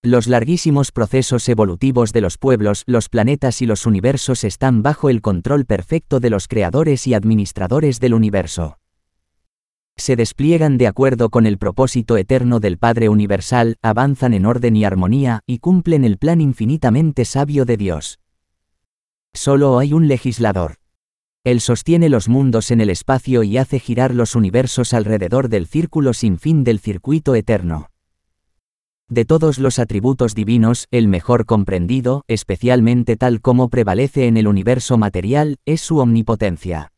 Los 0.01 0.27
larguísimos 0.27 0.93
procesos 0.93 1.47
evolutivos 1.49 2.13
de 2.13 2.21
los 2.21 2.37
pueblos, 2.37 2.83
los 2.85 3.09
planetas 3.09 3.61
y 3.61 3.65
los 3.65 3.85
universos 3.85 4.45
están 4.45 4.81
bajo 4.83 5.09
el 5.09 5.21
control 5.21 5.65
perfecto 5.65 6.21
de 6.21 6.29
los 6.29 6.47
creadores 6.47 7.05
y 7.07 7.13
administradores 7.13 7.99
del 7.99 8.13
universo 8.13 8.78
se 9.99 10.15
despliegan 10.15 10.77
de 10.77 10.87
acuerdo 10.87 11.29
con 11.29 11.45
el 11.45 11.57
propósito 11.57 12.17
eterno 12.17 12.59
del 12.59 12.77
Padre 12.77 13.09
Universal, 13.09 13.77
avanzan 13.81 14.33
en 14.33 14.45
orden 14.45 14.75
y 14.75 14.83
armonía, 14.83 15.41
y 15.45 15.59
cumplen 15.59 16.03
el 16.03 16.17
plan 16.17 16.41
infinitamente 16.41 17.25
sabio 17.25 17.65
de 17.65 17.77
Dios. 17.77 18.19
Solo 19.33 19.77
hay 19.79 19.93
un 19.93 20.07
legislador. 20.07 20.75
Él 21.43 21.61
sostiene 21.61 22.09
los 22.09 22.27
mundos 22.27 22.71
en 22.71 22.81
el 22.81 22.89
espacio 22.89 23.43
y 23.43 23.57
hace 23.57 23.79
girar 23.79 24.13
los 24.13 24.35
universos 24.35 24.93
alrededor 24.93 25.49
del 25.49 25.67
círculo 25.67 26.13
sin 26.13 26.37
fin 26.37 26.63
del 26.63 26.79
circuito 26.79 27.35
eterno. 27.35 27.89
De 29.07 29.25
todos 29.25 29.57
los 29.57 29.79
atributos 29.79 30.35
divinos, 30.35 30.85
el 30.91 31.07
mejor 31.07 31.45
comprendido, 31.45 32.23
especialmente 32.27 33.17
tal 33.17 33.41
como 33.41 33.69
prevalece 33.69 34.27
en 34.27 34.37
el 34.37 34.47
universo 34.47 34.97
material, 34.97 35.57
es 35.65 35.81
su 35.81 35.97
omnipotencia. 35.97 36.91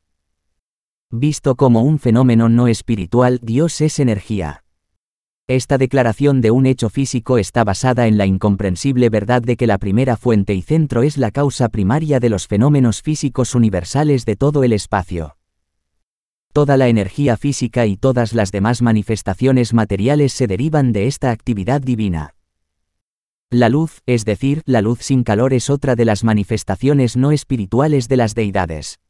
Visto 1.13 1.55
como 1.57 1.81
un 1.81 1.99
fenómeno 1.99 2.47
no 2.47 2.69
espiritual, 2.69 3.41
Dios 3.43 3.81
es 3.81 3.99
energía. 3.99 4.63
Esta 5.45 5.77
declaración 5.77 6.39
de 6.39 6.51
un 6.51 6.65
hecho 6.65 6.89
físico 6.89 7.37
está 7.37 7.65
basada 7.65 8.07
en 8.07 8.17
la 8.17 8.25
incomprensible 8.25 9.09
verdad 9.09 9.41
de 9.41 9.57
que 9.57 9.67
la 9.67 9.77
primera 9.77 10.15
fuente 10.15 10.53
y 10.53 10.61
centro 10.61 11.03
es 11.03 11.17
la 11.17 11.31
causa 11.31 11.67
primaria 11.67 12.21
de 12.21 12.29
los 12.29 12.47
fenómenos 12.47 13.01
físicos 13.01 13.55
universales 13.55 14.23
de 14.23 14.37
todo 14.37 14.63
el 14.63 14.71
espacio. 14.71 15.35
Toda 16.53 16.77
la 16.77 16.87
energía 16.87 17.35
física 17.35 17.85
y 17.85 17.97
todas 17.97 18.31
las 18.31 18.53
demás 18.53 18.81
manifestaciones 18.81 19.73
materiales 19.73 20.31
se 20.31 20.47
derivan 20.47 20.93
de 20.93 21.07
esta 21.07 21.31
actividad 21.31 21.81
divina. 21.81 22.35
La 23.49 23.67
luz, 23.67 24.01
es 24.05 24.23
decir, 24.23 24.61
la 24.65 24.79
luz 24.79 24.99
sin 25.01 25.23
calor 25.23 25.51
es 25.51 25.69
otra 25.69 25.97
de 25.97 26.05
las 26.05 26.23
manifestaciones 26.23 27.17
no 27.17 27.33
espirituales 27.33 28.07
de 28.07 28.15
las 28.15 28.33
deidades. 28.33 29.01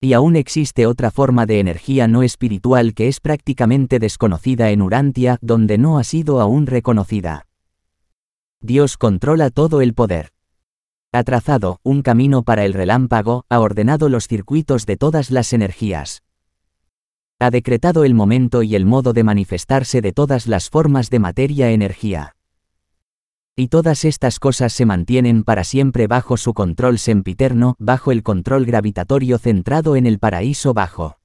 Y 0.00 0.12
aún 0.12 0.36
existe 0.36 0.86
otra 0.86 1.10
forma 1.10 1.46
de 1.46 1.58
energía 1.58 2.06
no 2.06 2.22
espiritual 2.22 2.92
que 2.92 3.08
es 3.08 3.20
prácticamente 3.20 3.98
desconocida 3.98 4.70
en 4.70 4.82
Urantia, 4.82 5.38
donde 5.40 5.78
no 5.78 5.98
ha 5.98 6.04
sido 6.04 6.40
aún 6.40 6.66
reconocida. 6.66 7.46
Dios 8.60 8.96
controla 8.98 9.50
todo 9.50 9.80
el 9.80 9.94
poder. 9.94 10.32
Ha 11.12 11.24
trazado 11.24 11.80
un 11.82 12.02
camino 12.02 12.42
para 12.42 12.66
el 12.66 12.74
relámpago, 12.74 13.46
ha 13.48 13.60
ordenado 13.60 14.10
los 14.10 14.28
circuitos 14.28 14.84
de 14.84 14.98
todas 14.98 15.30
las 15.30 15.54
energías. 15.54 16.22
Ha 17.38 17.50
decretado 17.50 18.04
el 18.04 18.14
momento 18.14 18.62
y 18.62 18.74
el 18.74 18.84
modo 18.84 19.14
de 19.14 19.24
manifestarse 19.24 20.02
de 20.02 20.12
todas 20.12 20.46
las 20.46 20.68
formas 20.68 21.08
de 21.08 21.18
materia-energía. 21.18 22.35
Y 23.58 23.68
todas 23.68 24.04
estas 24.04 24.38
cosas 24.38 24.74
se 24.74 24.84
mantienen 24.84 25.42
para 25.42 25.64
siempre 25.64 26.06
bajo 26.06 26.36
su 26.36 26.52
control 26.52 26.98
sempiterno, 26.98 27.74
bajo 27.78 28.12
el 28.12 28.22
control 28.22 28.66
gravitatorio 28.66 29.38
centrado 29.38 29.96
en 29.96 30.04
el 30.04 30.18
paraíso 30.18 30.74
bajo. 30.74 31.16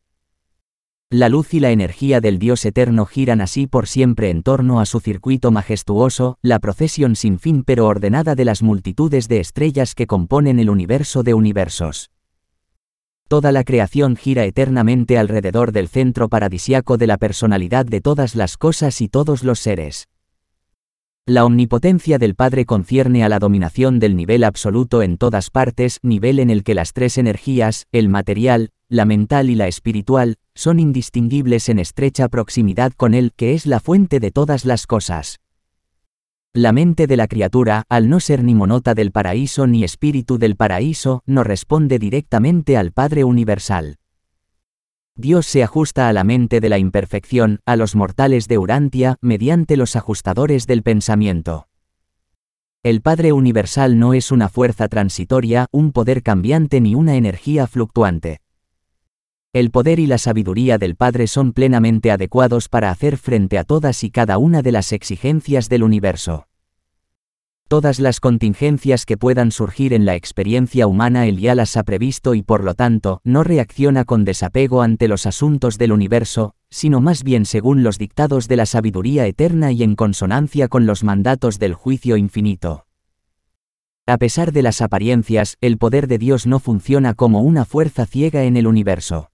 La 1.09 1.27
luz 1.27 1.53
y 1.53 1.59
la 1.59 1.71
energía 1.71 2.21
del 2.21 2.39
Dios 2.39 2.63
eterno 2.63 3.05
giran 3.05 3.41
así 3.41 3.67
por 3.67 3.85
siempre 3.85 4.29
en 4.29 4.43
torno 4.43 4.79
a 4.79 4.85
su 4.85 5.01
circuito 5.01 5.51
majestuoso, 5.51 6.37
la 6.41 6.59
procesión 6.59 7.17
sin 7.17 7.37
fin 7.37 7.63
pero 7.65 7.85
ordenada 7.85 8.33
de 8.33 8.45
las 8.45 8.61
multitudes 8.61 9.27
de 9.27 9.41
estrellas 9.41 9.93
que 9.93 10.07
componen 10.07 10.57
el 10.57 10.69
universo 10.69 11.23
de 11.23 11.33
universos. 11.33 12.11
Toda 13.27 13.51
la 13.51 13.65
creación 13.65 14.15
gira 14.15 14.45
eternamente 14.45 15.17
alrededor 15.17 15.73
del 15.73 15.89
centro 15.89 16.29
paradisiaco 16.29 16.97
de 16.97 17.07
la 17.07 17.17
personalidad 17.17 17.85
de 17.85 17.99
todas 17.99 18.35
las 18.35 18.55
cosas 18.55 19.01
y 19.01 19.09
todos 19.09 19.43
los 19.43 19.59
seres. 19.59 20.07
La 21.27 21.45
omnipotencia 21.45 22.17
del 22.17 22.33
Padre 22.33 22.65
concierne 22.65 23.23
a 23.23 23.29
la 23.29 23.37
dominación 23.37 23.99
del 23.99 24.15
nivel 24.15 24.43
absoluto 24.43 25.03
en 25.03 25.17
todas 25.17 25.51
partes, 25.51 25.99
nivel 26.01 26.39
en 26.39 26.49
el 26.49 26.63
que 26.63 26.73
las 26.73 26.93
tres 26.93 27.19
energías, 27.19 27.85
el 27.91 28.09
material, 28.09 28.71
la 28.89 29.05
mental 29.05 29.51
y 29.51 29.55
la 29.55 29.67
espiritual, 29.67 30.37
son 30.55 30.79
indistinguibles 30.79 31.69
en 31.69 31.77
estrecha 31.77 32.27
proximidad 32.27 32.91
con 32.93 33.13
Él, 33.13 33.33
que 33.35 33.53
es 33.53 33.67
la 33.67 33.79
fuente 33.79 34.19
de 34.19 34.31
todas 34.31 34.65
las 34.65 34.87
cosas. 34.87 35.39
La 36.53 36.71
mente 36.71 37.05
de 37.05 37.17
la 37.17 37.27
criatura, 37.27 37.83
al 37.87 38.09
no 38.09 38.19
ser 38.19 38.43
ni 38.43 38.55
monota 38.55 38.95
del 38.95 39.11
paraíso 39.11 39.67
ni 39.67 39.83
espíritu 39.83 40.39
del 40.39 40.55
paraíso, 40.55 41.21
no 41.27 41.43
responde 41.43 41.99
directamente 41.99 42.77
al 42.77 42.91
Padre 42.91 43.23
Universal. 43.25 44.00
Dios 45.15 45.45
se 45.45 45.63
ajusta 45.63 46.07
a 46.07 46.13
la 46.13 46.23
mente 46.23 46.59
de 46.61 46.69
la 46.69 46.77
imperfección, 46.77 47.59
a 47.65 47.75
los 47.75 47.95
mortales 47.95 48.47
de 48.47 48.57
Urantia, 48.57 49.17
mediante 49.21 49.77
los 49.77 49.95
ajustadores 49.95 50.67
del 50.67 50.83
pensamiento. 50.83 51.67
El 52.83 53.01
Padre 53.01 53.31
Universal 53.31 53.99
no 53.99 54.13
es 54.13 54.31
una 54.31 54.49
fuerza 54.49 54.87
transitoria, 54.87 55.67
un 55.71 55.91
poder 55.91 56.23
cambiante 56.23 56.81
ni 56.81 56.95
una 56.95 57.15
energía 57.15 57.67
fluctuante. 57.67 58.41
El 59.53 59.69
poder 59.69 59.99
y 59.99 60.07
la 60.07 60.17
sabiduría 60.17 60.77
del 60.77 60.95
Padre 60.95 61.27
son 61.27 61.51
plenamente 61.51 62.09
adecuados 62.09 62.69
para 62.69 62.89
hacer 62.89 63.17
frente 63.17 63.57
a 63.57 63.63
todas 63.63 64.03
y 64.03 64.11
cada 64.11 64.37
una 64.37 64.61
de 64.61 64.71
las 64.71 64.93
exigencias 64.93 65.67
del 65.67 65.83
universo 65.83 66.47
todas 67.71 68.01
las 68.01 68.19
contingencias 68.19 69.05
que 69.05 69.15
puedan 69.15 69.49
surgir 69.49 69.93
en 69.93 70.03
la 70.03 70.15
experiencia 70.15 70.87
humana 70.87 71.25
él 71.25 71.37
ya 71.37 71.55
las 71.55 71.77
ha 71.77 71.83
previsto 71.83 72.35
y 72.35 72.43
por 72.43 72.65
lo 72.65 72.73
tanto 72.73 73.21
no 73.23 73.45
reacciona 73.45 74.03
con 74.03 74.25
desapego 74.25 74.81
ante 74.81 75.07
los 75.07 75.25
asuntos 75.25 75.77
del 75.77 75.93
universo, 75.93 76.53
sino 76.69 76.99
más 76.99 77.23
bien 77.23 77.45
según 77.45 77.81
los 77.81 77.97
dictados 77.97 78.49
de 78.49 78.57
la 78.57 78.65
sabiduría 78.65 79.25
eterna 79.25 79.71
y 79.71 79.83
en 79.83 79.95
consonancia 79.95 80.67
con 80.67 80.85
los 80.85 81.05
mandatos 81.05 81.59
del 81.59 81.73
juicio 81.73 82.17
infinito. 82.17 82.87
A 84.05 84.17
pesar 84.17 84.51
de 84.51 84.63
las 84.63 84.81
apariencias, 84.81 85.55
el 85.61 85.77
poder 85.77 86.07
de 86.07 86.17
Dios 86.17 86.45
no 86.45 86.59
funciona 86.59 87.13
como 87.13 87.39
una 87.39 87.63
fuerza 87.63 88.05
ciega 88.05 88.43
en 88.43 88.57
el 88.57 88.67
universo. 88.67 89.30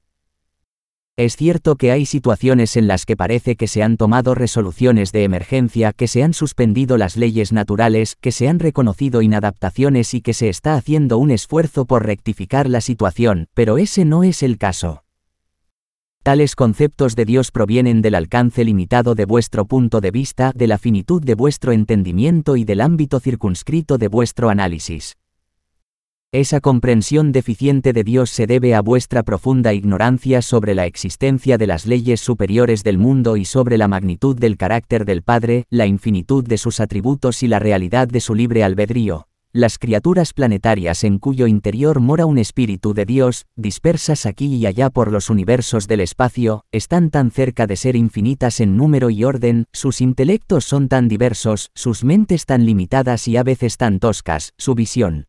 Es 1.19 1.36
cierto 1.36 1.77
que 1.77 1.91
hay 1.91 2.05
situaciones 2.05 2.77
en 2.77 2.86
las 2.86 3.03
que 3.03 3.17
parece 3.17 3.55
que 3.55 3.65
se 3.65 3.81
han 3.81 3.97
tomado 3.97 4.36
resoluciones 4.36 5.12
de 5.12 5.24
emergencia, 5.24 5.91
que 5.91 6.07
se 6.07 6.21
han 6.21 6.36
suspendido 6.36 6.95
las 6.95 7.17
leyes 7.17 7.51
naturales, 7.51 8.15
que 8.21 8.31
se 8.31 8.47
han 8.47 8.59
reconocido 8.59 9.24
inadaptaciones 9.24 10.13
y 10.13 10.21
que 10.21 10.36
se 10.36 10.47
está 10.47 10.75
haciendo 10.75 11.17
un 11.17 11.31
esfuerzo 11.31 11.86
por 11.86 12.05
rectificar 12.05 12.69
la 12.69 12.81
situación, 12.81 13.47
pero 13.55 13.79
ese 13.79 14.05
no 14.05 14.24
es 14.24 14.43
el 14.43 14.59
caso. 14.59 15.05
Tales 16.21 16.55
conceptos 16.55 17.15
de 17.15 17.25
Dios 17.25 17.50
provienen 17.50 18.03
del 18.03 18.13
alcance 18.13 18.63
limitado 18.63 19.15
de 19.15 19.25
vuestro 19.25 19.65
punto 19.65 20.01
de 20.01 20.12
vista, 20.12 20.51
de 20.53 20.67
la 20.67 20.77
finitud 20.77 21.24
de 21.24 21.33
vuestro 21.33 21.71
entendimiento 21.71 22.57
y 22.57 22.63
del 22.63 22.79
ámbito 22.79 23.19
circunscrito 23.19 23.97
de 23.97 24.07
vuestro 24.07 24.51
análisis. 24.51 25.17
Esa 26.34 26.60
comprensión 26.60 27.31
deficiente 27.31 27.93
de 27.93 28.03
Dios 28.03 28.29
se 28.29 28.48
debe 28.48 28.75
a 28.75 28.81
vuestra 28.81 29.24
profunda 29.24 29.74
ignorancia 29.74 30.41
sobre 30.41 30.75
la 30.75 30.86
existencia 30.86 31.57
de 31.57 31.67
las 31.67 31.86
leyes 31.86 32.19
superiores 32.19 32.84
del 32.84 32.98
mundo 32.98 33.38
y 33.38 33.46
sobre 33.46 33.77
la 33.77 33.88
magnitud 33.88 34.38
del 34.38 34.57
carácter 34.57 35.05
del 35.05 35.22
Padre, 35.24 35.63
la 35.69 35.86
infinitud 35.86 36.46
de 36.46 36.57
sus 36.57 36.81
atributos 36.81 37.43
y 37.43 37.48
la 37.48 37.60
realidad 37.60 38.10
de 38.10 38.19
su 38.19 38.36
libre 38.36 38.65
albedrío. 38.65 39.29
Las 39.53 39.79
criaturas 39.79 40.34
planetarias 40.34 41.05
en 41.05 41.17
cuyo 41.17 41.48
interior 41.48 42.01
mora 42.01 42.25
un 42.25 42.39
espíritu 42.39 42.93
de 42.93 43.05
Dios, 43.05 43.46
dispersas 43.55 44.25
aquí 44.25 44.53
y 44.53 44.65
allá 44.65 44.89
por 44.89 45.13
los 45.13 45.29
universos 45.29 45.88
del 45.88 46.01
espacio, 46.01 46.65
están 46.74 47.10
tan 47.10 47.31
cerca 47.31 47.67
de 47.67 47.77
ser 47.77 47.96
infinitas 47.96 48.60
en 48.60 48.75
número 48.75 49.10
y 49.10 49.24
orden, 49.24 49.63
sus 49.72 50.01
intelectos 50.01 50.65
son 50.65 50.89
tan 50.89 51.07
diversos, 51.07 51.72
sus 51.74 52.03
mentes 52.03 52.46
tan 52.46 52.65
limitadas 52.65 53.29
y 53.29 53.38
a 53.38 53.43
veces 53.43 53.77
tan 53.77 54.00
toscas, 54.00 54.51
su 54.57 54.75
visión, 54.75 55.26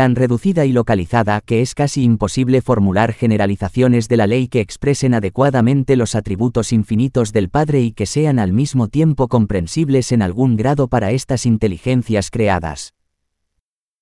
tan 0.00 0.16
reducida 0.16 0.64
y 0.64 0.72
localizada 0.72 1.42
que 1.42 1.60
es 1.60 1.74
casi 1.74 2.04
imposible 2.04 2.62
formular 2.62 3.12
generalizaciones 3.12 4.08
de 4.08 4.16
la 4.16 4.26
ley 4.26 4.48
que 4.48 4.60
expresen 4.60 5.12
adecuadamente 5.12 5.94
los 5.94 6.14
atributos 6.14 6.72
infinitos 6.72 7.34
del 7.34 7.50
Padre 7.50 7.82
y 7.82 7.92
que 7.92 8.06
sean 8.06 8.38
al 8.38 8.54
mismo 8.54 8.88
tiempo 8.88 9.28
comprensibles 9.28 10.10
en 10.12 10.22
algún 10.22 10.56
grado 10.56 10.88
para 10.88 11.10
estas 11.10 11.44
inteligencias 11.44 12.30
creadas. 12.30 12.94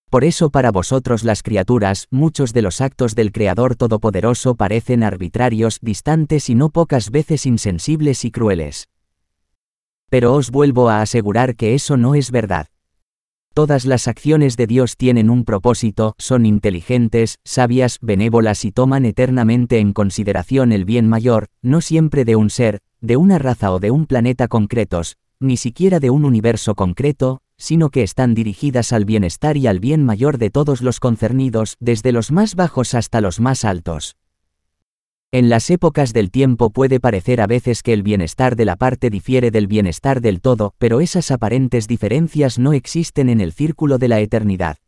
Por 0.08 0.22
eso 0.22 0.50
para 0.50 0.70
vosotros 0.70 1.24
las 1.24 1.42
criaturas, 1.42 2.06
muchos 2.12 2.52
de 2.52 2.62
los 2.62 2.80
actos 2.80 3.16
del 3.16 3.32
Creador 3.32 3.74
Todopoderoso 3.74 4.54
parecen 4.54 5.02
arbitrarios, 5.02 5.80
distantes 5.82 6.48
y 6.48 6.54
no 6.54 6.70
pocas 6.70 7.10
veces 7.10 7.44
insensibles 7.44 8.24
y 8.24 8.30
crueles. 8.30 8.88
Pero 10.10 10.34
os 10.34 10.52
vuelvo 10.52 10.90
a 10.90 11.02
asegurar 11.02 11.56
que 11.56 11.74
eso 11.74 11.96
no 11.96 12.14
es 12.14 12.30
verdad. 12.30 12.68
Todas 13.58 13.86
las 13.86 14.06
acciones 14.06 14.56
de 14.56 14.68
Dios 14.68 14.96
tienen 14.96 15.28
un 15.28 15.44
propósito, 15.44 16.14
son 16.16 16.46
inteligentes, 16.46 17.40
sabias, 17.44 17.98
benévolas 18.00 18.64
y 18.64 18.70
toman 18.70 19.04
eternamente 19.04 19.80
en 19.80 19.92
consideración 19.92 20.70
el 20.70 20.84
bien 20.84 21.08
mayor, 21.08 21.48
no 21.60 21.80
siempre 21.80 22.24
de 22.24 22.36
un 22.36 22.50
ser, 22.50 22.78
de 23.00 23.16
una 23.16 23.40
raza 23.40 23.72
o 23.72 23.80
de 23.80 23.90
un 23.90 24.06
planeta 24.06 24.46
concretos, 24.46 25.16
ni 25.40 25.56
siquiera 25.56 25.98
de 25.98 26.10
un 26.10 26.24
universo 26.24 26.76
concreto, 26.76 27.40
sino 27.56 27.90
que 27.90 28.04
están 28.04 28.32
dirigidas 28.32 28.92
al 28.92 29.04
bienestar 29.04 29.56
y 29.56 29.66
al 29.66 29.80
bien 29.80 30.04
mayor 30.04 30.38
de 30.38 30.50
todos 30.50 30.80
los 30.80 31.00
concernidos, 31.00 31.74
desde 31.80 32.12
los 32.12 32.30
más 32.30 32.54
bajos 32.54 32.94
hasta 32.94 33.20
los 33.20 33.40
más 33.40 33.64
altos. 33.64 34.14
En 35.30 35.50
las 35.50 35.68
épocas 35.68 36.14
del 36.14 36.30
tiempo 36.30 36.70
puede 36.70 37.00
parecer 37.00 37.42
a 37.42 37.46
veces 37.46 37.82
que 37.82 37.92
el 37.92 38.02
bienestar 38.02 38.56
de 38.56 38.64
la 38.64 38.76
parte 38.76 39.10
difiere 39.10 39.50
del 39.50 39.66
bienestar 39.66 40.22
del 40.22 40.40
todo, 40.40 40.72
pero 40.78 41.00
esas 41.00 41.30
aparentes 41.30 41.86
diferencias 41.86 42.58
no 42.58 42.72
existen 42.72 43.28
en 43.28 43.42
el 43.42 43.52
círculo 43.52 43.98
de 43.98 44.08
la 44.08 44.20
eternidad. 44.20 44.78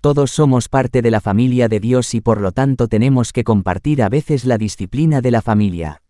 Todos 0.00 0.32
somos 0.32 0.68
parte 0.68 1.00
de 1.00 1.12
la 1.12 1.20
familia 1.20 1.68
de 1.68 1.78
Dios 1.78 2.12
y 2.14 2.20
por 2.20 2.40
lo 2.40 2.50
tanto 2.50 2.88
tenemos 2.88 3.32
que 3.32 3.44
compartir 3.44 4.02
a 4.02 4.08
veces 4.08 4.44
la 4.44 4.58
disciplina 4.58 5.20
de 5.20 5.30
la 5.30 5.42
familia. 5.42 6.02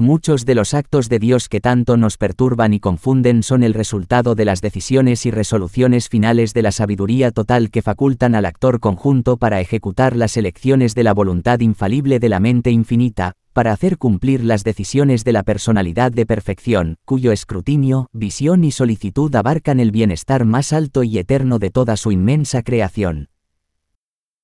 Muchos 0.00 0.46
de 0.46 0.54
los 0.54 0.72
actos 0.72 1.10
de 1.10 1.18
Dios 1.18 1.50
que 1.50 1.60
tanto 1.60 1.98
nos 1.98 2.16
perturban 2.16 2.72
y 2.72 2.80
confunden 2.80 3.42
son 3.42 3.62
el 3.62 3.74
resultado 3.74 4.34
de 4.34 4.46
las 4.46 4.62
decisiones 4.62 5.26
y 5.26 5.30
resoluciones 5.30 6.08
finales 6.08 6.54
de 6.54 6.62
la 6.62 6.72
sabiduría 6.72 7.32
total 7.32 7.70
que 7.70 7.82
facultan 7.82 8.34
al 8.34 8.46
actor 8.46 8.80
conjunto 8.80 9.36
para 9.36 9.60
ejecutar 9.60 10.16
las 10.16 10.38
elecciones 10.38 10.94
de 10.94 11.02
la 11.02 11.12
voluntad 11.12 11.60
infalible 11.60 12.18
de 12.18 12.30
la 12.30 12.40
mente 12.40 12.70
infinita, 12.70 13.34
para 13.52 13.72
hacer 13.72 13.98
cumplir 13.98 14.42
las 14.42 14.64
decisiones 14.64 15.22
de 15.22 15.32
la 15.32 15.42
personalidad 15.42 16.12
de 16.12 16.24
perfección, 16.24 16.96
cuyo 17.04 17.30
escrutinio, 17.30 18.08
visión 18.14 18.64
y 18.64 18.70
solicitud 18.70 19.34
abarcan 19.34 19.80
el 19.80 19.90
bienestar 19.90 20.46
más 20.46 20.72
alto 20.72 21.02
y 21.02 21.18
eterno 21.18 21.58
de 21.58 21.68
toda 21.68 21.98
su 21.98 22.10
inmensa 22.10 22.62
creación. 22.62 23.28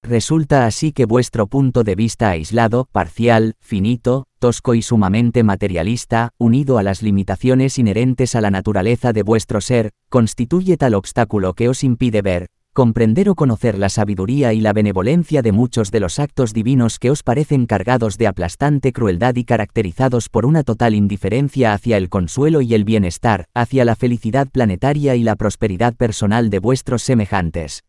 Resulta 0.08 0.66
así 0.66 0.92
que 0.92 1.04
vuestro 1.04 1.48
punto 1.48 1.82
de 1.82 1.96
vista 1.96 2.30
aislado, 2.30 2.86
parcial, 2.92 3.56
finito, 3.58 4.28
tosco 4.38 4.76
y 4.76 4.82
sumamente 4.82 5.42
materialista, 5.42 6.30
unido 6.38 6.78
a 6.78 6.84
las 6.84 7.02
limitaciones 7.02 7.76
inherentes 7.76 8.36
a 8.36 8.40
la 8.40 8.52
naturaleza 8.52 9.12
de 9.12 9.24
vuestro 9.24 9.60
ser, 9.60 9.90
constituye 10.08 10.76
tal 10.76 10.94
obstáculo 10.94 11.54
que 11.54 11.68
os 11.68 11.82
impide 11.82 12.22
ver, 12.22 12.50
comprender 12.72 13.28
o 13.28 13.34
conocer 13.34 13.76
la 13.76 13.88
sabiduría 13.88 14.52
y 14.52 14.60
la 14.60 14.72
benevolencia 14.72 15.42
de 15.42 15.50
muchos 15.50 15.90
de 15.90 15.98
los 15.98 16.20
actos 16.20 16.52
divinos 16.52 17.00
que 17.00 17.10
os 17.10 17.24
parecen 17.24 17.66
cargados 17.66 18.16
de 18.16 18.28
aplastante 18.28 18.92
crueldad 18.92 19.34
y 19.34 19.42
caracterizados 19.42 20.28
por 20.28 20.46
una 20.46 20.62
total 20.62 20.94
indiferencia 20.94 21.72
hacia 21.72 21.96
el 21.96 22.10
consuelo 22.10 22.60
y 22.60 22.74
el 22.74 22.84
bienestar, 22.84 23.46
hacia 23.54 23.84
la 23.84 23.96
felicidad 23.96 24.46
planetaria 24.46 25.16
y 25.16 25.24
la 25.24 25.34
prosperidad 25.34 25.96
personal 25.96 26.48
de 26.48 26.60
vuestros 26.60 27.02
semejantes. 27.02 27.82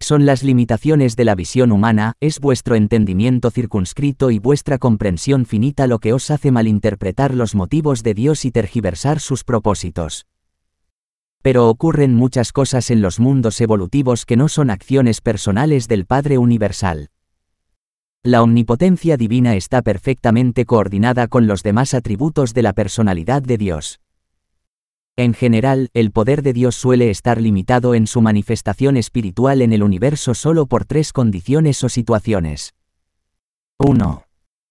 Son 0.00 0.26
las 0.26 0.44
limitaciones 0.44 1.16
de 1.16 1.24
la 1.24 1.34
visión 1.34 1.72
humana, 1.72 2.14
es 2.20 2.38
vuestro 2.38 2.76
entendimiento 2.76 3.50
circunscrito 3.50 4.30
y 4.30 4.38
vuestra 4.38 4.78
comprensión 4.78 5.44
finita 5.44 5.88
lo 5.88 5.98
que 5.98 6.12
os 6.12 6.30
hace 6.30 6.52
malinterpretar 6.52 7.34
los 7.34 7.56
motivos 7.56 8.04
de 8.04 8.14
Dios 8.14 8.44
y 8.44 8.52
tergiversar 8.52 9.18
sus 9.18 9.42
propósitos. 9.42 10.26
Pero 11.42 11.68
ocurren 11.68 12.14
muchas 12.14 12.52
cosas 12.52 12.90
en 12.90 13.02
los 13.02 13.18
mundos 13.18 13.60
evolutivos 13.60 14.24
que 14.24 14.36
no 14.36 14.48
son 14.48 14.70
acciones 14.70 15.20
personales 15.20 15.88
del 15.88 16.06
Padre 16.06 16.38
Universal. 16.38 17.10
La 18.22 18.42
omnipotencia 18.42 19.16
divina 19.16 19.56
está 19.56 19.82
perfectamente 19.82 20.64
coordinada 20.64 21.26
con 21.26 21.46
los 21.48 21.62
demás 21.62 21.94
atributos 21.94 22.54
de 22.54 22.62
la 22.62 22.72
personalidad 22.72 23.42
de 23.42 23.58
Dios. 23.58 24.00
En 25.18 25.34
general, 25.34 25.90
el 25.94 26.12
poder 26.12 26.42
de 26.42 26.52
Dios 26.52 26.76
suele 26.76 27.10
estar 27.10 27.40
limitado 27.40 27.96
en 27.96 28.06
su 28.06 28.22
manifestación 28.22 28.96
espiritual 28.96 29.62
en 29.62 29.72
el 29.72 29.82
universo 29.82 30.32
solo 30.32 30.66
por 30.66 30.84
tres 30.84 31.12
condiciones 31.12 31.82
o 31.82 31.88
situaciones. 31.88 32.76
1. 33.78 34.22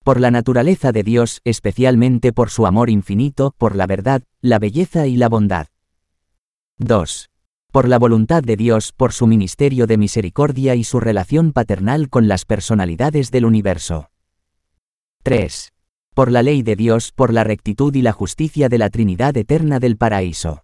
Por 0.05 0.21
la 0.21 0.31
naturaleza 0.31 0.93
de 0.93 1.03
Dios, 1.03 1.41
especialmente 1.43 2.31
por 2.31 2.49
su 2.49 2.65
amor 2.65 2.89
infinito, 2.89 3.55
por 3.57 3.75
la 3.75 3.87
verdad, 3.87 4.23
la 4.39 4.57
belleza 4.57 5.05
y 5.05 5.17
la 5.17 5.27
bondad. 5.27 5.67
2. 6.77 7.29
Por 7.73 7.89
la 7.89 7.99
voluntad 7.99 8.41
de 8.41 8.55
Dios, 8.55 8.93
por 8.93 9.11
su 9.11 9.27
ministerio 9.27 9.85
de 9.85 9.97
misericordia 9.97 10.75
y 10.75 10.85
su 10.85 11.01
relación 11.01 11.51
paternal 11.51 12.07
con 12.07 12.29
las 12.29 12.45
personalidades 12.45 13.31
del 13.31 13.43
universo. 13.43 14.11
3 15.23 15.73
por 16.17 16.31
la 16.31 16.41
ley 16.41 16.63
de 16.63 16.75
Dios, 16.75 17.11
por 17.11 17.31
la 17.31 17.43
rectitud 17.43 17.93
y 17.93 18.01
la 18.01 18.11
justicia 18.11 18.69
de 18.69 18.79
la 18.79 18.89
Trinidad 18.89 19.37
eterna 19.37 19.79
del 19.79 19.97
paraíso. 19.97 20.63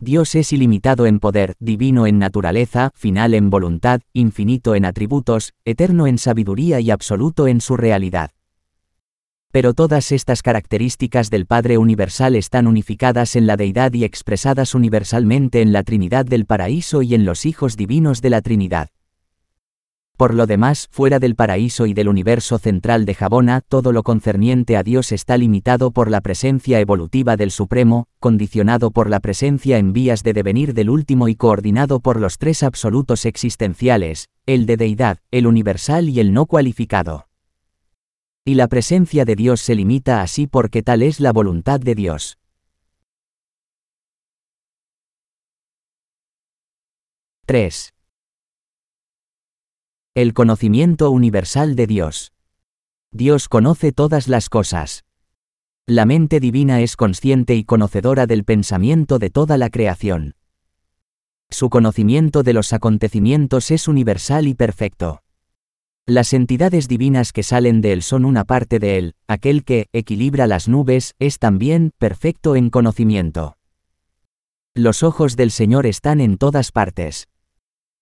Dios 0.00 0.34
es 0.34 0.52
ilimitado 0.52 1.06
en 1.06 1.20
poder, 1.20 1.54
divino 1.60 2.04
en 2.08 2.18
naturaleza, 2.18 2.90
final 2.96 3.32
en 3.34 3.48
voluntad, 3.48 4.00
infinito 4.12 4.74
en 4.74 4.86
atributos, 4.86 5.52
eterno 5.64 6.08
en 6.08 6.18
sabiduría 6.18 6.80
y 6.80 6.90
absoluto 6.90 7.46
en 7.46 7.60
su 7.60 7.76
realidad. 7.76 8.32
Pero 9.52 9.72
todas 9.72 10.10
estas 10.10 10.42
características 10.42 11.30
del 11.30 11.46
Padre 11.46 11.78
Universal 11.78 12.34
están 12.34 12.66
unificadas 12.66 13.36
en 13.36 13.46
la 13.46 13.56
deidad 13.56 13.92
y 13.92 14.02
expresadas 14.02 14.74
universalmente 14.74 15.62
en 15.62 15.72
la 15.72 15.84
Trinidad 15.84 16.26
del 16.26 16.44
paraíso 16.44 17.02
y 17.02 17.14
en 17.14 17.24
los 17.24 17.46
hijos 17.46 17.76
divinos 17.76 18.20
de 18.20 18.30
la 18.30 18.42
Trinidad. 18.42 18.88
Por 20.16 20.32
lo 20.32 20.46
demás, 20.46 20.86
fuera 20.92 21.18
del 21.18 21.34
paraíso 21.34 21.86
y 21.86 21.94
del 21.94 22.08
universo 22.08 22.58
central 22.58 23.04
de 23.04 23.14
Jabona, 23.14 23.62
todo 23.62 23.90
lo 23.90 24.04
concerniente 24.04 24.76
a 24.76 24.84
Dios 24.84 25.10
está 25.10 25.36
limitado 25.36 25.90
por 25.90 26.08
la 26.08 26.20
presencia 26.20 26.78
evolutiva 26.78 27.36
del 27.36 27.50
Supremo, 27.50 28.06
condicionado 28.20 28.92
por 28.92 29.10
la 29.10 29.18
presencia 29.18 29.76
en 29.78 29.92
vías 29.92 30.22
de 30.22 30.32
devenir 30.32 30.72
del 30.72 30.88
último 30.88 31.26
y 31.26 31.34
coordinado 31.34 31.98
por 31.98 32.20
los 32.20 32.38
tres 32.38 32.62
absolutos 32.62 33.26
existenciales, 33.26 34.28
el 34.46 34.66
de 34.66 34.76
deidad, 34.76 35.18
el 35.32 35.48
universal 35.48 36.08
y 36.08 36.20
el 36.20 36.32
no 36.32 36.46
cualificado. 36.46 37.26
Y 38.44 38.54
la 38.54 38.68
presencia 38.68 39.24
de 39.24 39.34
Dios 39.34 39.60
se 39.62 39.74
limita 39.74 40.22
así 40.22 40.46
porque 40.46 40.84
tal 40.84 41.02
es 41.02 41.18
la 41.18 41.32
voluntad 41.32 41.80
de 41.80 41.96
Dios. 41.96 42.38
3. 47.46 47.94
El 50.16 50.32
conocimiento 50.32 51.10
universal 51.10 51.74
de 51.74 51.88
Dios. 51.88 52.32
Dios 53.10 53.48
conoce 53.48 53.90
todas 53.90 54.28
las 54.28 54.48
cosas. 54.48 55.04
La 55.88 56.06
mente 56.06 56.38
divina 56.38 56.80
es 56.82 56.94
consciente 56.94 57.56
y 57.56 57.64
conocedora 57.64 58.28
del 58.28 58.44
pensamiento 58.44 59.18
de 59.18 59.30
toda 59.30 59.58
la 59.58 59.70
creación. 59.70 60.36
Su 61.50 61.68
conocimiento 61.68 62.44
de 62.44 62.52
los 62.52 62.72
acontecimientos 62.72 63.72
es 63.72 63.88
universal 63.88 64.46
y 64.46 64.54
perfecto. 64.54 65.24
Las 66.06 66.32
entidades 66.32 66.86
divinas 66.86 67.32
que 67.32 67.42
salen 67.42 67.80
de 67.80 67.92
él 67.94 68.02
son 68.04 68.24
una 68.24 68.44
parte 68.44 68.78
de 68.78 68.98
él, 68.98 69.14
aquel 69.26 69.64
que 69.64 69.88
equilibra 69.92 70.46
las 70.46 70.68
nubes 70.68 71.16
es 71.18 71.40
también 71.40 71.90
perfecto 71.98 72.54
en 72.54 72.70
conocimiento. 72.70 73.56
Los 74.74 75.02
ojos 75.02 75.34
del 75.34 75.50
Señor 75.50 75.86
están 75.86 76.20
en 76.20 76.38
todas 76.38 76.70
partes. 76.70 77.26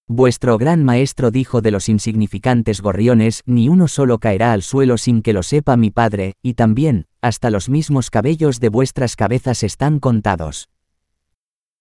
Vuestro 0.08 0.58
gran 0.58 0.84
maestro 0.84 1.30
dijo 1.30 1.60
de 1.60 1.70
los 1.70 1.88
insignificantes 1.88 2.80
gorriones, 2.80 3.42
ni 3.46 3.68
uno 3.68 3.88
solo 3.88 4.18
caerá 4.18 4.52
al 4.52 4.62
suelo 4.62 4.98
sin 4.98 5.22
que 5.22 5.32
lo 5.32 5.42
sepa 5.42 5.76
mi 5.76 5.90
Padre, 5.90 6.34
y 6.42 6.54
también, 6.54 7.06
hasta 7.20 7.50
los 7.50 7.68
mismos 7.68 8.10
cabellos 8.10 8.60
de 8.60 8.68
vuestras 8.68 9.16
cabezas 9.16 9.62
están 9.62 10.00
contados. 10.00 10.68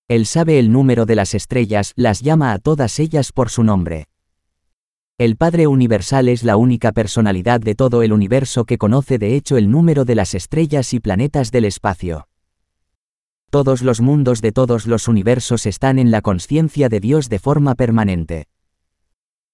Él 0.08 0.26
sabe 0.26 0.60
el 0.60 0.72
número 0.72 1.06
de 1.06 1.16
las 1.16 1.34
estrellas, 1.34 1.94
las 1.96 2.22
llama 2.22 2.54
a 2.54 2.60
todas 2.60 3.00
ellas 3.00 3.32
por 3.32 3.50
su 3.50 3.64
nombre. 3.64 4.08
El 5.18 5.36
Padre 5.36 5.68
Universal 5.68 6.30
es 6.30 6.44
la 6.44 6.58
única 6.58 6.92
personalidad 6.92 7.62
de 7.62 7.76
todo 7.76 8.02
el 8.02 8.12
universo 8.12 8.66
que 8.66 8.78
conoce 8.78 9.20
de 9.20 9.36
hecho 9.36 9.56
el 9.56 9.70
número 9.70 10.04
de 10.04 10.16
las 10.16 10.34
estrellas 10.34 10.94
y 10.94 11.00
planetas 11.00 11.52
del 11.52 11.66
espacio. 11.66 12.28
Todos 13.52 13.82
los 13.82 14.00
mundos 14.00 14.40
de 14.40 14.54
todos 14.54 14.88
los 14.88 15.10
universos 15.10 15.66
están 15.66 16.00
en 16.00 16.10
la 16.10 16.22
conciencia 16.22 16.88
de 16.88 17.02
Dios 17.02 17.28
de 17.28 17.38
forma 17.38 17.76
permanente. 17.76 18.48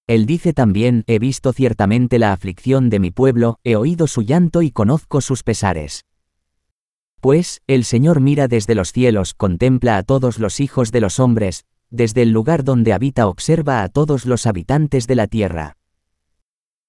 Él 0.06 0.24
dice 0.24 0.52
también, 0.52 1.02
he 1.08 1.18
visto 1.18 1.52
ciertamente 1.52 2.20
la 2.20 2.32
aflicción 2.32 2.90
de 2.90 3.00
mi 3.00 3.10
pueblo, 3.10 3.58
he 3.64 3.74
oído 3.74 4.06
su 4.06 4.22
llanto 4.22 4.62
y 4.62 4.70
conozco 4.70 5.20
sus 5.20 5.42
pesares. 5.42 6.04
Pues, 7.20 7.60
el 7.66 7.84
Señor 7.84 8.20
mira 8.20 8.46
desde 8.46 8.76
los 8.76 8.92
cielos, 8.92 9.34
contempla 9.34 9.96
a 9.96 10.04
todos 10.04 10.38
los 10.38 10.60
hijos 10.60 10.92
de 10.92 11.00
los 11.00 11.18
hombres, 11.18 11.64
desde 11.90 12.22
el 12.22 12.30
lugar 12.30 12.62
donde 12.62 12.92
habita 12.92 13.26
observa 13.26 13.82
a 13.82 13.88
todos 13.88 14.26
los 14.26 14.46
habitantes 14.46 15.08
de 15.08 15.16
la 15.16 15.26
tierra. 15.26 15.77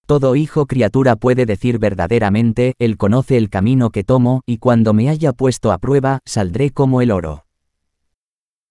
Todo 0.09 0.35
hijo 0.35 0.65
criatura 0.65 1.17
puede 1.17 1.45
decir 1.45 1.77
verdaderamente, 1.77 2.73
Él 2.79 2.97
conoce 2.97 3.37
el 3.37 3.51
camino 3.51 3.91
que 3.91 4.03
tomo, 4.03 4.41
y 4.47 4.57
cuando 4.57 4.91
me 4.91 5.07
haya 5.07 5.33
puesto 5.33 5.71
a 5.71 5.77
prueba, 5.77 6.17
saldré 6.25 6.71
como 6.71 7.03
el 7.03 7.11
oro. 7.11 7.45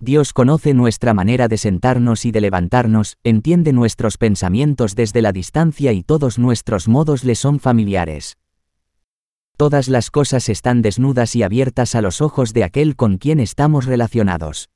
Dios 0.00 0.32
conoce 0.32 0.74
nuestra 0.74 1.14
manera 1.14 1.46
de 1.46 1.56
sentarnos 1.56 2.24
y 2.24 2.32
de 2.32 2.40
levantarnos, 2.40 3.18
entiende 3.22 3.72
nuestros 3.72 4.16
pensamientos 4.16 4.96
desde 4.96 5.22
la 5.22 5.30
distancia 5.30 5.92
y 5.92 6.02
todos 6.02 6.40
nuestros 6.40 6.88
modos 6.88 7.22
le 7.22 7.36
son 7.36 7.60
familiares. 7.60 8.36
Todas 9.56 9.86
las 9.86 10.10
cosas 10.10 10.48
están 10.48 10.82
desnudas 10.82 11.36
y 11.36 11.44
abiertas 11.44 11.94
a 11.94 12.02
los 12.02 12.20
ojos 12.20 12.52
de 12.52 12.64
aquel 12.64 12.96
con 12.96 13.16
quien 13.16 13.38
estamos 13.38 13.86
relacionados. 13.86 14.70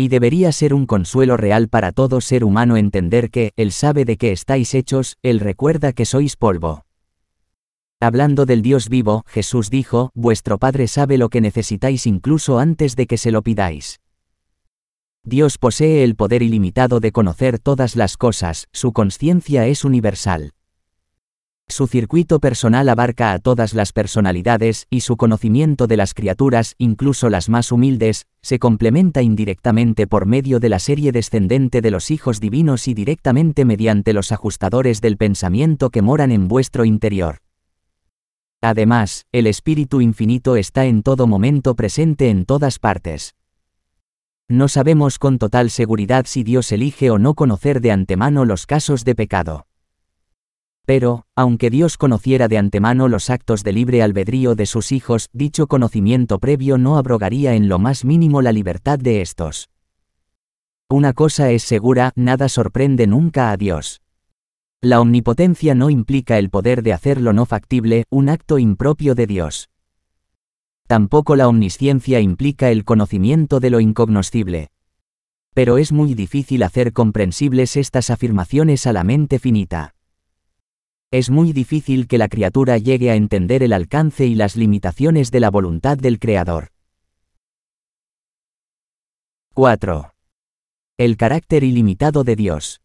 Y 0.00 0.06
debería 0.06 0.52
ser 0.52 0.74
un 0.74 0.86
consuelo 0.86 1.36
real 1.36 1.66
para 1.66 1.90
todo 1.90 2.20
ser 2.20 2.44
humano 2.44 2.76
entender 2.76 3.32
que, 3.32 3.50
Él 3.56 3.72
sabe 3.72 4.04
de 4.04 4.16
qué 4.16 4.30
estáis 4.30 4.72
hechos, 4.74 5.16
Él 5.24 5.40
recuerda 5.40 5.92
que 5.92 6.04
sois 6.04 6.36
polvo. 6.36 6.86
Hablando 7.98 8.46
del 8.46 8.62
Dios 8.62 8.88
vivo, 8.88 9.24
Jesús 9.26 9.70
dijo, 9.70 10.12
Vuestro 10.14 10.58
Padre 10.58 10.86
sabe 10.86 11.18
lo 11.18 11.30
que 11.30 11.40
necesitáis 11.40 12.06
incluso 12.06 12.60
antes 12.60 12.94
de 12.94 13.08
que 13.08 13.18
se 13.18 13.32
lo 13.32 13.42
pidáis. 13.42 13.98
Dios 15.24 15.58
posee 15.58 16.04
el 16.04 16.14
poder 16.14 16.44
ilimitado 16.44 17.00
de 17.00 17.10
conocer 17.10 17.58
todas 17.58 17.96
las 17.96 18.16
cosas, 18.16 18.68
su 18.70 18.92
conciencia 18.92 19.66
es 19.66 19.84
universal. 19.84 20.52
Su 21.70 21.86
circuito 21.86 22.40
personal 22.40 22.88
abarca 22.88 23.32
a 23.32 23.38
todas 23.38 23.74
las 23.74 23.92
personalidades 23.92 24.86
y 24.88 25.00
su 25.00 25.18
conocimiento 25.18 25.86
de 25.86 25.98
las 25.98 26.14
criaturas, 26.14 26.74
incluso 26.78 27.28
las 27.28 27.50
más 27.50 27.72
humildes, 27.72 28.26
se 28.40 28.58
complementa 28.58 29.20
indirectamente 29.20 30.06
por 30.06 30.24
medio 30.24 30.60
de 30.60 30.70
la 30.70 30.78
serie 30.78 31.12
descendente 31.12 31.82
de 31.82 31.90
los 31.90 32.10
hijos 32.10 32.40
divinos 32.40 32.88
y 32.88 32.94
directamente 32.94 33.66
mediante 33.66 34.14
los 34.14 34.32
ajustadores 34.32 35.02
del 35.02 35.18
pensamiento 35.18 35.90
que 35.90 36.00
moran 36.00 36.32
en 36.32 36.48
vuestro 36.48 36.86
interior. 36.86 37.40
Además, 38.62 39.26
el 39.30 39.46
Espíritu 39.46 40.00
Infinito 40.00 40.56
está 40.56 40.86
en 40.86 41.02
todo 41.02 41.26
momento 41.26 41.76
presente 41.76 42.30
en 42.30 42.46
todas 42.46 42.78
partes. 42.78 43.34
No 44.48 44.68
sabemos 44.68 45.18
con 45.18 45.38
total 45.38 45.68
seguridad 45.68 46.24
si 46.26 46.42
Dios 46.42 46.72
elige 46.72 47.10
o 47.10 47.18
no 47.18 47.34
conocer 47.34 47.82
de 47.82 47.92
antemano 47.92 48.46
los 48.46 48.64
casos 48.64 49.04
de 49.04 49.14
pecado. 49.14 49.67
Pero, 50.88 51.26
aunque 51.36 51.68
Dios 51.68 51.98
conociera 51.98 52.48
de 52.48 52.56
antemano 52.56 53.08
los 53.08 53.28
actos 53.28 53.62
de 53.62 53.74
libre 53.74 54.02
albedrío 54.02 54.54
de 54.54 54.64
sus 54.64 54.90
hijos, 54.90 55.28
dicho 55.34 55.66
conocimiento 55.66 56.38
previo 56.38 56.78
no 56.78 56.96
abrogaría 56.96 57.52
en 57.52 57.68
lo 57.68 57.78
más 57.78 58.06
mínimo 58.06 58.40
la 58.40 58.52
libertad 58.52 58.98
de 58.98 59.20
estos. 59.20 59.68
Una 60.88 61.12
cosa 61.12 61.50
es 61.50 61.62
segura, 61.62 62.12
nada 62.16 62.48
sorprende 62.48 63.06
nunca 63.06 63.50
a 63.50 63.58
Dios. 63.58 64.00
La 64.80 65.02
omnipotencia 65.02 65.74
no 65.74 65.90
implica 65.90 66.38
el 66.38 66.48
poder 66.48 66.82
de 66.82 66.94
hacer 66.94 67.20
lo 67.20 67.34
no 67.34 67.44
factible, 67.44 68.04
un 68.08 68.30
acto 68.30 68.58
impropio 68.58 69.14
de 69.14 69.26
Dios. 69.26 69.68
Tampoco 70.86 71.36
la 71.36 71.48
omnisciencia 71.48 72.18
implica 72.20 72.70
el 72.70 72.86
conocimiento 72.86 73.60
de 73.60 73.68
lo 73.68 73.80
incognoscible. 73.80 74.70
Pero 75.52 75.76
es 75.76 75.92
muy 75.92 76.14
difícil 76.14 76.62
hacer 76.62 76.94
comprensibles 76.94 77.76
estas 77.76 78.08
afirmaciones 78.08 78.86
a 78.86 78.94
la 78.94 79.04
mente 79.04 79.38
finita. 79.38 79.97
Es 81.10 81.30
muy 81.30 81.54
difícil 81.54 82.06
que 82.06 82.18
la 82.18 82.28
criatura 82.28 82.76
llegue 82.76 83.10
a 83.10 83.14
entender 83.14 83.62
el 83.62 83.72
alcance 83.72 84.26
y 84.26 84.34
las 84.34 84.56
limitaciones 84.56 85.30
de 85.30 85.40
la 85.40 85.50
voluntad 85.50 85.96
del 85.96 86.18
Creador. 86.18 86.68
4. 89.54 90.12
El 90.98 91.16
carácter 91.16 91.64
ilimitado 91.64 92.24
de 92.24 92.36
Dios. 92.36 92.82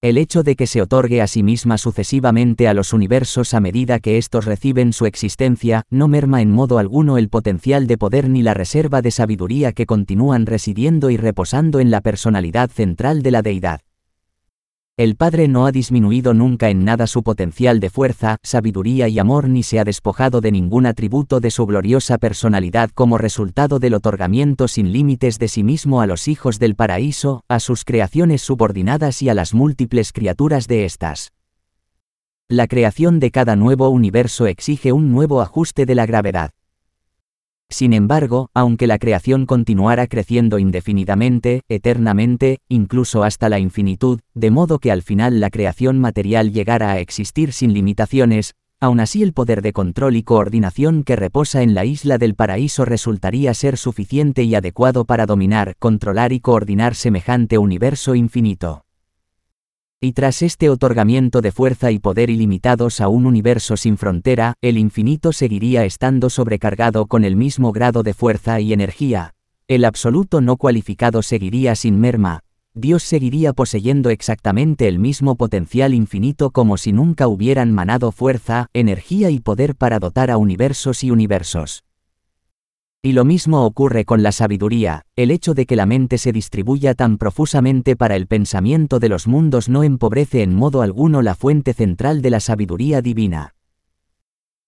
El 0.00 0.16
hecho 0.16 0.42
de 0.42 0.56
que 0.56 0.66
se 0.66 0.80
otorgue 0.80 1.20
a 1.20 1.26
sí 1.26 1.42
misma 1.42 1.76
sucesivamente 1.76 2.68
a 2.68 2.72
los 2.72 2.94
universos 2.94 3.52
a 3.52 3.60
medida 3.60 3.98
que 3.98 4.16
éstos 4.16 4.46
reciben 4.46 4.94
su 4.94 5.04
existencia, 5.04 5.84
no 5.90 6.08
merma 6.08 6.40
en 6.40 6.50
modo 6.50 6.78
alguno 6.78 7.18
el 7.18 7.28
potencial 7.28 7.86
de 7.86 7.98
poder 7.98 8.30
ni 8.30 8.42
la 8.42 8.54
reserva 8.54 9.02
de 9.02 9.10
sabiduría 9.10 9.72
que 9.72 9.84
continúan 9.84 10.46
residiendo 10.46 11.10
y 11.10 11.18
reposando 11.18 11.80
en 11.80 11.90
la 11.90 12.00
personalidad 12.00 12.70
central 12.70 13.22
de 13.22 13.30
la 13.30 13.42
deidad. 13.42 13.82
El 14.98 15.14
Padre 15.14 15.46
no 15.46 15.66
ha 15.66 15.72
disminuido 15.72 16.32
nunca 16.32 16.70
en 16.70 16.82
nada 16.86 17.06
su 17.06 17.22
potencial 17.22 17.80
de 17.80 17.90
fuerza, 17.90 18.38
sabiduría 18.42 19.08
y 19.08 19.18
amor 19.18 19.46
ni 19.46 19.62
se 19.62 19.78
ha 19.78 19.84
despojado 19.84 20.40
de 20.40 20.50
ningún 20.50 20.86
atributo 20.86 21.38
de 21.38 21.50
su 21.50 21.66
gloriosa 21.66 22.16
personalidad 22.16 22.88
como 22.88 23.18
resultado 23.18 23.78
del 23.78 23.92
otorgamiento 23.92 24.68
sin 24.68 24.92
límites 24.92 25.38
de 25.38 25.48
sí 25.48 25.62
mismo 25.62 26.00
a 26.00 26.06
los 26.06 26.28
hijos 26.28 26.58
del 26.58 26.76
paraíso, 26.76 27.44
a 27.46 27.60
sus 27.60 27.84
creaciones 27.84 28.40
subordinadas 28.40 29.20
y 29.20 29.28
a 29.28 29.34
las 29.34 29.52
múltiples 29.52 30.12
criaturas 30.14 30.66
de 30.66 30.86
éstas. 30.86 31.34
La 32.48 32.66
creación 32.66 33.20
de 33.20 33.30
cada 33.30 33.54
nuevo 33.54 33.90
universo 33.90 34.46
exige 34.46 34.92
un 34.92 35.12
nuevo 35.12 35.42
ajuste 35.42 35.84
de 35.84 35.94
la 35.94 36.06
gravedad. 36.06 36.52
Sin 37.68 37.92
embargo, 37.92 38.48
aunque 38.54 38.86
la 38.86 38.98
creación 38.98 39.44
continuara 39.44 40.06
creciendo 40.06 40.58
indefinidamente, 40.58 41.62
eternamente, 41.68 42.60
incluso 42.68 43.24
hasta 43.24 43.48
la 43.48 43.58
infinitud, 43.58 44.20
de 44.34 44.50
modo 44.50 44.78
que 44.78 44.92
al 44.92 45.02
final 45.02 45.40
la 45.40 45.50
creación 45.50 45.98
material 45.98 46.52
llegara 46.52 46.92
a 46.92 47.00
existir 47.00 47.52
sin 47.52 47.74
limitaciones, 47.74 48.54
aún 48.80 49.00
así 49.00 49.22
el 49.22 49.32
poder 49.32 49.62
de 49.62 49.72
control 49.72 50.16
y 50.16 50.22
coordinación 50.22 51.02
que 51.02 51.16
reposa 51.16 51.62
en 51.62 51.74
la 51.74 51.84
isla 51.84 52.18
del 52.18 52.34
paraíso 52.34 52.84
resultaría 52.84 53.52
ser 53.52 53.76
suficiente 53.76 54.44
y 54.44 54.54
adecuado 54.54 55.04
para 55.04 55.26
dominar, 55.26 55.74
controlar 55.78 56.32
y 56.32 56.40
coordinar 56.40 56.94
semejante 56.94 57.58
universo 57.58 58.14
infinito. 58.14 58.85
Y 59.98 60.12
tras 60.12 60.42
este 60.42 60.68
otorgamiento 60.68 61.40
de 61.40 61.52
fuerza 61.52 61.90
y 61.90 61.98
poder 61.98 62.28
ilimitados 62.28 63.00
a 63.00 63.08
un 63.08 63.24
universo 63.24 63.78
sin 63.78 63.96
frontera, 63.96 64.52
el 64.60 64.76
infinito 64.76 65.32
seguiría 65.32 65.86
estando 65.86 66.28
sobrecargado 66.28 67.06
con 67.06 67.24
el 67.24 67.34
mismo 67.34 67.72
grado 67.72 68.02
de 68.02 68.12
fuerza 68.12 68.60
y 68.60 68.74
energía. 68.74 69.32
El 69.68 69.86
absoluto 69.86 70.42
no 70.42 70.58
cualificado 70.58 71.22
seguiría 71.22 71.74
sin 71.76 71.98
merma. 71.98 72.40
Dios 72.74 73.04
seguiría 73.04 73.54
poseyendo 73.54 74.10
exactamente 74.10 74.86
el 74.86 74.98
mismo 74.98 75.36
potencial 75.36 75.94
infinito 75.94 76.50
como 76.50 76.76
si 76.76 76.92
nunca 76.92 77.26
hubieran 77.26 77.72
manado 77.72 78.12
fuerza, 78.12 78.68
energía 78.74 79.30
y 79.30 79.40
poder 79.40 79.76
para 79.76 79.98
dotar 79.98 80.30
a 80.30 80.36
universos 80.36 81.04
y 81.04 81.10
universos. 81.10 81.84
Y 83.06 83.12
lo 83.12 83.24
mismo 83.24 83.64
ocurre 83.64 84.04
con 84.04 84.24
la 84.24 84.32
sabiduría, 84.32 85.02
el 85.14 85.30
hecho 85.30 85.54
de 85.54 85.64
que 85.64 85.76
la 85.76 85.86
mente 85.86 86.18
se 86.18 86.32
distribuya 86.32 86.92
tan 86.94 87.18
profusamente 87.18 87.94
para 87.94 88.16
el 88.16 88.26
pensamiento 88.26 88.98
de 88.98 89.08
los 89.08 89.28
mundos 89.28 89.68
no 89.68 89.84
empobrece 89.84 90.42
en 90.42 90.56
modo 90.56 90.82
alguno 90.82 91.22
la 91.22 91.36
fuente 91.36 91.72
central 91.72 92.20
de 92.20 92.30
la 92.30 92.40
sabiduría 92.40 93.02
divina. 93.02 93.54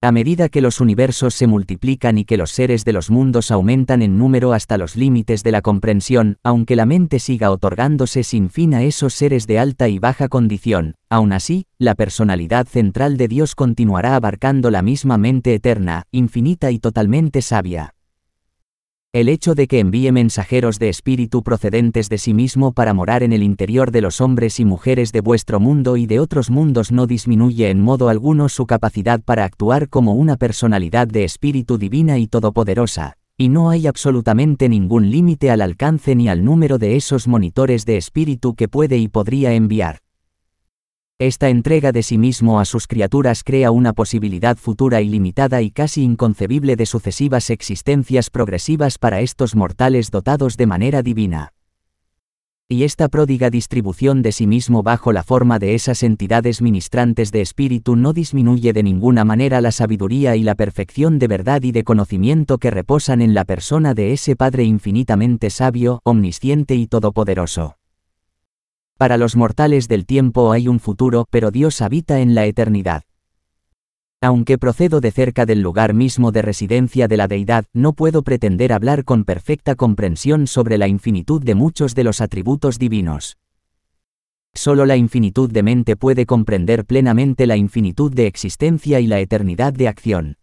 A 0.00 0.12
medida 0.12 0.48
que 0.48 0.60
los 0.60 0.80
universos 0.80 1.34
se 1.34 1.48
multiplican 1.48 2.16
y 2.16 2.24
que 2.24 2.36
los 2.36 2.52
seres 2.52 2.84
de 2.84 2.92
los 2.92 3.10
mundos 3.10 3.50
aumentan 3.50 4.02
en 4.02 4.18
número 4.18 4.52
hasta 4.52 4.78
los 4.78 4.94
límites 4.94 5.42
de 5.42 5.50
la 5.50 5.60
comprensión, 5.60 6.36
aunque 6.44 6.76
la 6.76 6.86
mente 6.86 7.18
siga 7.18 7.50
otorgándose 7.50 8.22
sin 8.22 8.50
fin 8.50 8.72
a 8.72 8.84
esos 8.84 9.14
seres 9.14 9.48
de 9.48 9.58
alta 9.58 9.88
y 9.88 9.98
baja 9.98 10.28
condición, 10.28 10.94
aún 11.10 11.32
así, 11.32 11.66
la 11.76 11.96
personalidad 11.96 12.68
central 12.68 13.16
de 13.16 13.26
Dios 13.26 13.56
continuará 13.56 14.14
abarcando 14.14 14.70
la 14.70 14.82
misma 14.82 15.18
mente 15.18 15.54
eterna, 15.54 16.04
infinita 16.12 16.70
y 16.70 16.78
totalmente 16.78 17.42
sabia. 17.42 17.94
El 19.18 19.28
hecho 19.28 19.56
de 19.56 19.66
que 19.66 19.80
envíe 19.80 20.12
mensajeros 20.12 20.78
de 20.78 20.88
espíritu 20.88 21.42
procedentes 21.42 22.08
de 22.08 22.18
sí 22.18 22.34
mismo 22.34 22.70
para 22.70 22.94
morar 22.94 23.24
en 23.24 23.32
el 23.32 23.42
interior 23.42 23.90
de 23.90 24.00
los 24.00 24.20
hombres 24.20 24.60
y 24.60 24.64
mujeres 24.64 25.10
de 25.10 25.20
vuestro 25.20 25.58
mundo 25.58 25.96
y 25.96 26.06
de 26.06 26.20
otros 26.20 26.50
mundos 26.50 26.92
no 26.92 27.08
disminuye 27.08 27.68
en 27.68 27.80
modo 27.80 28.10
alguno 28.10 28.48
su 28.48 28.64
capacidad 28.64 29.20
para 29.20 29.42
actuar 29.42 29.88
como 29.88 30.14
una 30.14 30.36
personalidad 30.36 31.08
de 31.08 31.24
espíritu 31.24 31.78
divina 31.78 32.16
y 32.18 32.28
todopoderosa, 32.28 33.14
y 33.36 33.48
no 33.48 33.70
hay 33.70 33.88
absolutamente 33.88 34.68
ningún 34.68 35.10
límite 35.10 35.50
al 35.50 35.62
alcance 35.62 36.14
ni 36.14 36.28
al 36.28 36.44
número 36.44 36.78
de 36.78 36.94
esos 36.94 37.26
monitores 37.26 37.86
de 37.86 37.96
espíritu 37.96 38.54
que 38.54 38.68
puede 38.68 38.98
y 38.98 39.08
podría 39.08 39.52
enviar. 39.52 39.98
Esta 41.20 41.48
entrega 41.48 41.90
de 41.90 42.04
sí 42.04 42.16
mismo 42.16 42.60
a 42.60 42.64
sus 42.64 42.86
criaturas 42.86 43.42
crea 43.42 43.72
una 43.72 43.92
posibilidad 43.92 44.56
futura 44.56 45.00
ilimitada 45.00 45.62
y 45.62 45.72
casi 45.72 46.04
inconcebible 46.04 46.76
de 46.76 46.86
sucesivas 46.86 47.50
existencias 47.50 48.30
progresivas 48.30 48.98
para 48.98 49.20
estos 49.20 49.56
mortales 49.56 50.12
dotados 50.12 50.56
de 50.56 50.66
manera 50.66 51.02
divina. 51.02 51.54
Y 52.68 52.84
esta 52.84 53.08
pródiga 53.08 53.50
distribución 53.50 54.22
de 54.22 54.30
sí 54.30 54.46
mismo 54.46 54.84
bajo 54.84 55.12
la 55.12 55.24
forma 55.24 55.58
de 55.58 55.74
esas 55.74 56.04
entidades 56.04 56.62
ministrantes 56.62 57.32
de 57.32 57.40
espíritu 57.40 57.96
no 57.96 58.12
disminuye 58.12 58.72
de 58.72 58.84
ninguna 58.84 59.24
manera 59.24 59.60
la 59.60 59.72
sabiduría 59.72 60.36
y 60.36 60.44
la 60.44 60.54
perfección 60.54 61.18
de 61.18 61.26
verdad 61.26 61.64
y 61.64 61.72
de 61.72 61.82
conocimiento 61.82 62.58
que 62.58 62.70
reposan 62.70 63.22
en 63.22 63.34
la 63.34 63.44
persona 63.44 63.92
de 63.92 64.12
ese 64.12 64.36
Padre 64.36 64.62
infinitamente 64.62 65.50
sabio, 65.50 66.00
omnisciente 66.04 66.76
y 66.76 66.86
todopoderoso. 66.86 67.74
Para 68.98 69.16
los 69.16 69.36
mortales 69.36 69.86
del 69.86 70.06
tiempo 70.06 70.50
hay 70.50 70.66
un 70.66 70.80
futuro, 70.80 71.28
pero 71.30 71.52
Dios 71.52 71.82
habita 71.82 72.18
en 72.18 72.34
la 72.34 72.46
eternidad. 72.46 73.04
Aunque 74.20 74.58
procedo 74.58 75.00
de 75.00 75.12
cerca 75.12 75.46
del 75.46 75.62
lugar 75.62 75.94
mismo 75.94 76.32
de 76.32 76.42
residencia 76.42 77.06
de 77.06 77.16
la 77.16 77.28
deidad, 77.28 77.64
no 77.72 77.92
puedo 77.92 78.24
pretender 78.24 78.72
hablar 78.72 79.04
con 79.04 79.22
perfecta 79.22 79.76
comprensión 79.76 80.48
sobre 80.48 80.78
la 80.78 80.88
infinitud 80.88 81.40
de 81.40 81.54
muchos 81.54 81.94
de 81.94 82.02
los 82.02 82.20
atributos 82.20 82.80
divinos. 82.80 83.38
Solo 84.52 84.84
la 84.84 84.96
infinitud 84.96 85.48
de 85.48 85.62
mente 85.62 85.94
puede 85.94 86.26
comprender 86.26 86.84
plenamente 86.84 87.46
la 87.46 87.56
infinitud 87.56 88.12
de 88.12 88.26
existencia 88.26 88.98
y 88.98 89.06
la 89.06 89.20
eternidad 89.20 89.72
de 89.72 89.86
acción. 89.86 90.38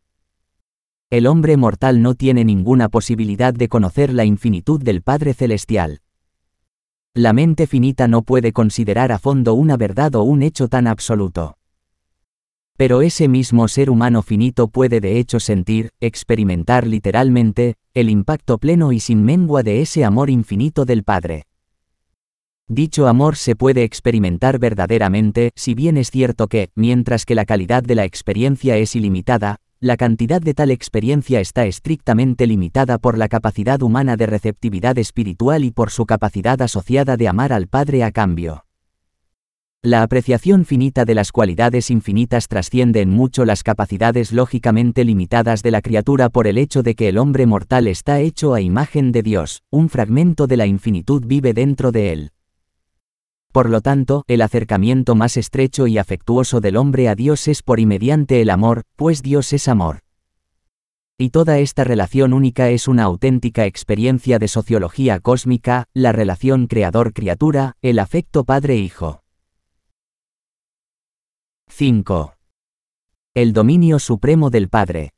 El 1.10 1.28
hombre 1.28 1.58
mortal 1.58 2.02
no 2.02 2.15
tiene 2.15 2.46
ninguna 2.46 2.88
posibilidad 2.88 3.54
de 3.54 3.68
conocer 3.68 4.13
la 4.13 4.24
infinitud 4.24 4.82
del 4.82 5.02
Padre 5.02 5.34
Celestial. 5.34 6.00
La 7.17 7.32
mente 7.32 7.65
finita 7.65 8.10
no 8.10 8.23
puede 8.23 8.51
considerar 8.51 9.13
a 9.13 9.19
fondo 9.19 9.54
una 9.54 9.78
verdad 9.78 10.15
o 10.15 10.23
un 10.23 10.43
hecho 10.43 10.67
tan 10.67 10.86
absoluto. 10.86 11.58
Pero 12.75 13.01
ese 13.01 13.30
mismo 13.30 13.69
ser 13.69 13.89
humano 13.89 14.21
finito 14.21 14.67
puede 14.67 14.99
de 14.99 15.17
hecho 15.17 15.39
sentir, 15.39 15.91
experimentar 16.01 16.86
literalmente, 16.86 17.75
el 17.93 18.10
impacto 18.10 18.58
pleno 18.58 18.91
y 18.91 18.99
sin 18.99 19.23
mengua 19.23 19.63
de 19.63 19.82
ese 19.82 20.04
amor 20.04 20.30
infinito 20.30 20.84
del 20.84 21.06
Padre. 21.06 21.45
Dicho 22.67 23.08
amor 23.08 23.38
se 23.38 23.56
puede 23.56 23.84
experimentar 23.84 24.60
verdaderamente, 24.60 25.51
si 25.56 25.73
bien 25.73 25.95
es 25.95 26.12
cierto 26.12 26.47
que, 26.47 26.71
mientras 26.75 27.25
que 27.25 27.36
la 27.36 27.45
calidad 27.45 27.82
de 27.82 27.95
la 27.95 28.04
experiencia 28.04 28.75
es 28.75 28.93
ilimitada, 28.93 29.62
la 29.79 29.97
cantidad 29.97 30.41
de 30.41 30.53
tal 30.53 30.71
experiencia 30.71 31.39
está 31.39 31.65
estrictamente 31.65 32.47
limitada 32.47 32.97
por 32.97 33.17
la 33.17 33.27
capacidad 33.27 33.81
humana 33.81 34.15
de 34.15 34.25
receptividad 34.25 34.97
espiritual 34.97 35.63
y 35.63 35.71
por 35.71 35.91
su 35.91 36.05
capacidad 36.05 36.61
asociada 36.61 37.17
de 37.17 37.27
amar 37.27 37.51
al 37.51 37.67
Padre 37.67 38.03
a 38.03 38.11
cambio. 38.11 38.65
La 39.81 40.01
apreciación 40.01 40.65
finita 40.65 41.05
de 41.05 41.13
las 41.13 41.31
cualidades 41.31 41.91
infinitas 41.91 42.47
trasciende 42.47 43.01
en 43.01 43.11
mucho 43.11 43.45
las 43.45 43.61
capacidades 43.61 44.31
lógicamente 44.31 45.03
limitadas 45.03 45.61
de 45.61 45.69
la 45.69 45.81
criatura 45.81 46.29
por 46.29 46.47
el 46.47 46.57
hecho 46.57 46.81
de 46.81 46.95
que 46.95 47.07
el 47.07 47.19
hombre 47.19 47.45
mortal 47.45 47.85
está 47.85 48.19
hecho 48.19 48.55
a 48.55 48.61
imagen 48.61 49.11
de 49.11 49.21
Dios, 49.21 49.61
un 49.69 49.89
fragmento 49.89 50.47
de 50.47 50.57
la 50.57 50.65
infinitud 50.65 51.23
vive 51.27 51.53
dentro 51.53 51.91
de 51.91 52.13
él. 52.13 52.31
Por 53.56 53.70
lo 53.70 53.80
tanto, 53.80 54.26
el 54.28 54.41
acercamiento 54.41 55.15
más 55.15 55.38
estrecho 55.38 55.88
y 55.88 55.98
afectuoso 55.98 56.60
del 56.60 56.76
hombre 56.76 57.08
a 57.08 57.15
Dios 57.15 57.48
es 57.48 57.63
por 57.63 57.80
y 57.80 57.86
mediante 57.86 58.41
el 58.41 58.50
amor, 58.50 58.84
pues 58.98 59.22
Dios 59.22 59.54
es 59.54 59.70
amor. 59.70 60.02
Y 61.18 61.30
toda 61.30 61.60
esta 61.60 61.86
relación 61.86 62.34
única 62.34 62.70
es 62.70 62.89
una 62.89 63.04
auténtica 63.04 63.65
experiencia 63.65 64.39
de 64.39 64.50
sociología 64.50 65.22
cósmica, 65.22 65.86
la 65.94 66.12
relación 66.12 66.68
creador-criatura, 66.68 67.78
el 67.82 68.00
afecto 68.00 68.44
padre-hijo. 68.44 69.24
5. 71.70 72.34
El 73.36 73.54
dominio 73.54 74.00
supremo 74.00 74.50
del 74.50 74.68
Padre. 74.68 75.14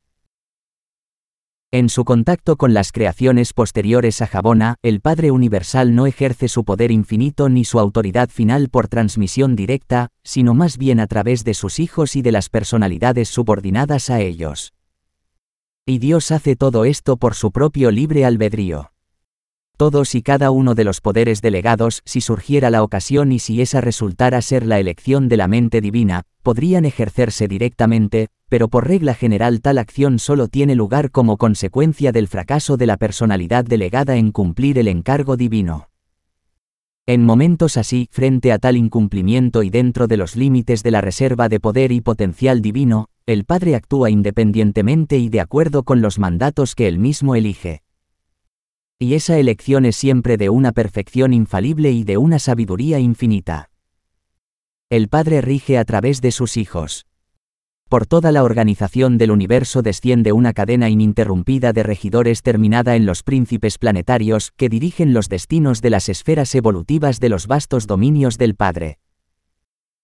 En 1.71 1.89
su 1.89 2.06
contacto 2.06 2.56
con 2.56 2.73
las 2.73 2.93
creaciones 2.93 3.51
posteriores 3.51 4.21
a 4.21 4.27
Jabona, 4.27 4.77
el 4.84 5.01
Padre 5.01 5.32
Universal 5.32 5.95
no 5.95 6.08
ejerce 6.08 6.47
su 6.47 6.63
poder 6.63 6.91
infinito 6.91 7.49
ni 7.49 7.65
su 7.65 7.77
autoridad 7.77 8.30
final 8.30 8.69
por 8.69 8.88
transmisión 8.88 9.58
directa, 9.58 10.08
sino 10.23 10.53
más 10.53 10.77
bien 10.77 11.01
a 11.01 11.08
través 11.08 11.43
de 11.43 11.53
sus 11.53 11.80
hijos 11.80 12.15
y 12.15 12.21
de 12.21 12.32
las 12.32 12.47
personalidades 12.47 13.27
subordinadas 13.27 14.10
a 14.10 14.21
ellos. 14.21 14.71
Y 15.86 15.97
Dios 15.97 16.32
hace 16.32 16.56
todo 16.56 16.86
esto 16.86 17.17
por 17.17 17.36
su 17.36 17.51
propio 17.51 17.91
libre 17.91 18.23
albedrío. 18.23 18.93
Todos 19.77 20.15
y 20.15 20.23
cada 20.23 20.49
uno 20.49 20.73
de 20.73 20.83
los 20.83 21.01
poderes 21.01 21.43
delegados, 21.43 22.01
si 22.03 22.19
surgiera 22.19 22.71
la 22.71 22.81
ocasión 22.81 23.31
y 23.31 23.37
si 23.37 23.61
esa 23.61 23.79
resultara 23.79 24.41
ser 24.41 24.65
la 24.65 24.79
elección 24.79 25.29
de 25.29 25.37
la 25.37 25.47
mente 25.47 25.81
divina, 25.81 26.23
podrían 26.41 26.83
ejercerse 26.83 27.47
directamente, 27.47 28.29
pero 28.49 28.69
por 28.69 28.87
regla 28.87 29.13
general 29.13 29.61
tal 29.61 29.77
acción 29.77 30.17
solo 30.17 30.47
tiene 30.47 30.73
lugar 30.73 31.11
como 31.11 31.37
consecuencia 31.37 32.11
del 32.11 32.27
fracaso 32.27 32.75
de 32.75 32.87
la 32.87 32.97
personalidad 32.97 33.65
delegada 33.65 34.15
en 34.15 34.31
cumplir 34.31 34.79
el 34.79 34.87
encargo 34.87 35.37
divino. 35.37 35.89
En 37.05 37.23
momentos 37.23 37.77
así, 37.77 38.09
frente 38.11 38.51
a 38.51 38.57
tal 38.57 38.77
incumplimiento 38.77 39.61
y 39.61 39.69
dentro 39.69 40.07
de 40.07 40.17
los 40.17 40.35
límites 40.35 40.81
de 40.81 40.89
la 40.89 41.01
reserva 41.01 41.49
de 41.49 41.59
poder 41.59 41.91
y 41.91 42.01
potencial 42.01 42.63
divino, 42.63 43.09
el 43.27 43.45
Padre 43.45 43.75
actúa 43.75 44.09
independientemente 44.09 45.19
y 45.19 45.29
de 45.29 45.39
acuerdo 45.39 45.83
con 45.83 46.01
los 46.01 46.17
mandatos 46.17 46.73
que 46.73 46.87
él 46.87 46.97
mismo 46.97 47.35
elige. 47.35 47.83
Y 48.99 49.13
esa 49.13 49.38
elección 49.38 49.86
es 49.86 49.95
siempre 49.95 50.38
de 50.38 50.49
una 50.49 50.71
perfección 50.71 51.31
infalible 51.31 51.91
y 51.91 52.03
de 52.03 52.17
una 52.17 52.39
sabiduría 52.39 52.97
infinita. 52.97 53.69
El 54.89 55.07
Padre 55.07 55.41
rige 55.41 55.77
a 55.77 55.86
través 55.86 56.19
de 56.19 56.31
sus 56.31 56.57
hijos. 56.57 57.05
Por 57.89 58.07
toda 58.07 58.31
la 58.31 58.43
organización 58.43 59.19
del 59.19 59.29
universo 59.29 59.83
desciende 59.83 60.31
una 60.31 60.51
cadena 60.51 60.89
ininterrumpida 60.89 61.73
de 61.73 61.83
regidores 61.83 62.41
terminada 62.41 62.95
en 62.95 63.05
los 63.05 63.21
príncipes 63.21 63.77
planetarios 63.77 64.51
que 64.57 64.67
dirigen 64.67 65.13
los 65.13 65.29
destinos 65.29 65.81
de 65.81 65.91
las 65.91 66.10
esferas 66.10 66.55
evolutivas 66.55 67.19
de 67.19 67.29
los 67.29 67.45
vastos 67.45 67.86
dominios 67.86 68.39
del 68.39 68.55
Padre. 68.55 68.97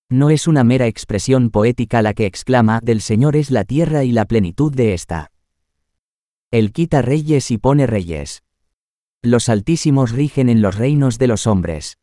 No 0.08 0.29
es 0.29 0.47
una 0.47 0.63
mera 0.63 0.86
expresión 0.86 1.49
poética 1.49 2.03
la 2.03 2.13
que 2.13 2.27
exclama, 2.27 2.79
del 2.84 3.01
Señor 3.01 3.36
es 3.36 3.49
la 3.49 3.63
tierra 3.63 4.03
y 4.03 4.12
la 4.12 4.25
plenitud 4.25 4.71
de 4.71 4.93
ésta. 4.93 5.32
Él 6.51 6.71
quita 6.71 7.01
reyes 7.01 7.49
y 7.49 7.58
pone 7.58 7.88
reyes. 7.88 8.42
Los 9.25 9.47
altísimos 9.47 10.12
rigen 10.12 10.49
en 10.49 10.62
los 10.62 10.75
reinos 10.75 11.17
de 11.17 11.27
los 11.27 11.47
hombres. 11.47 11.97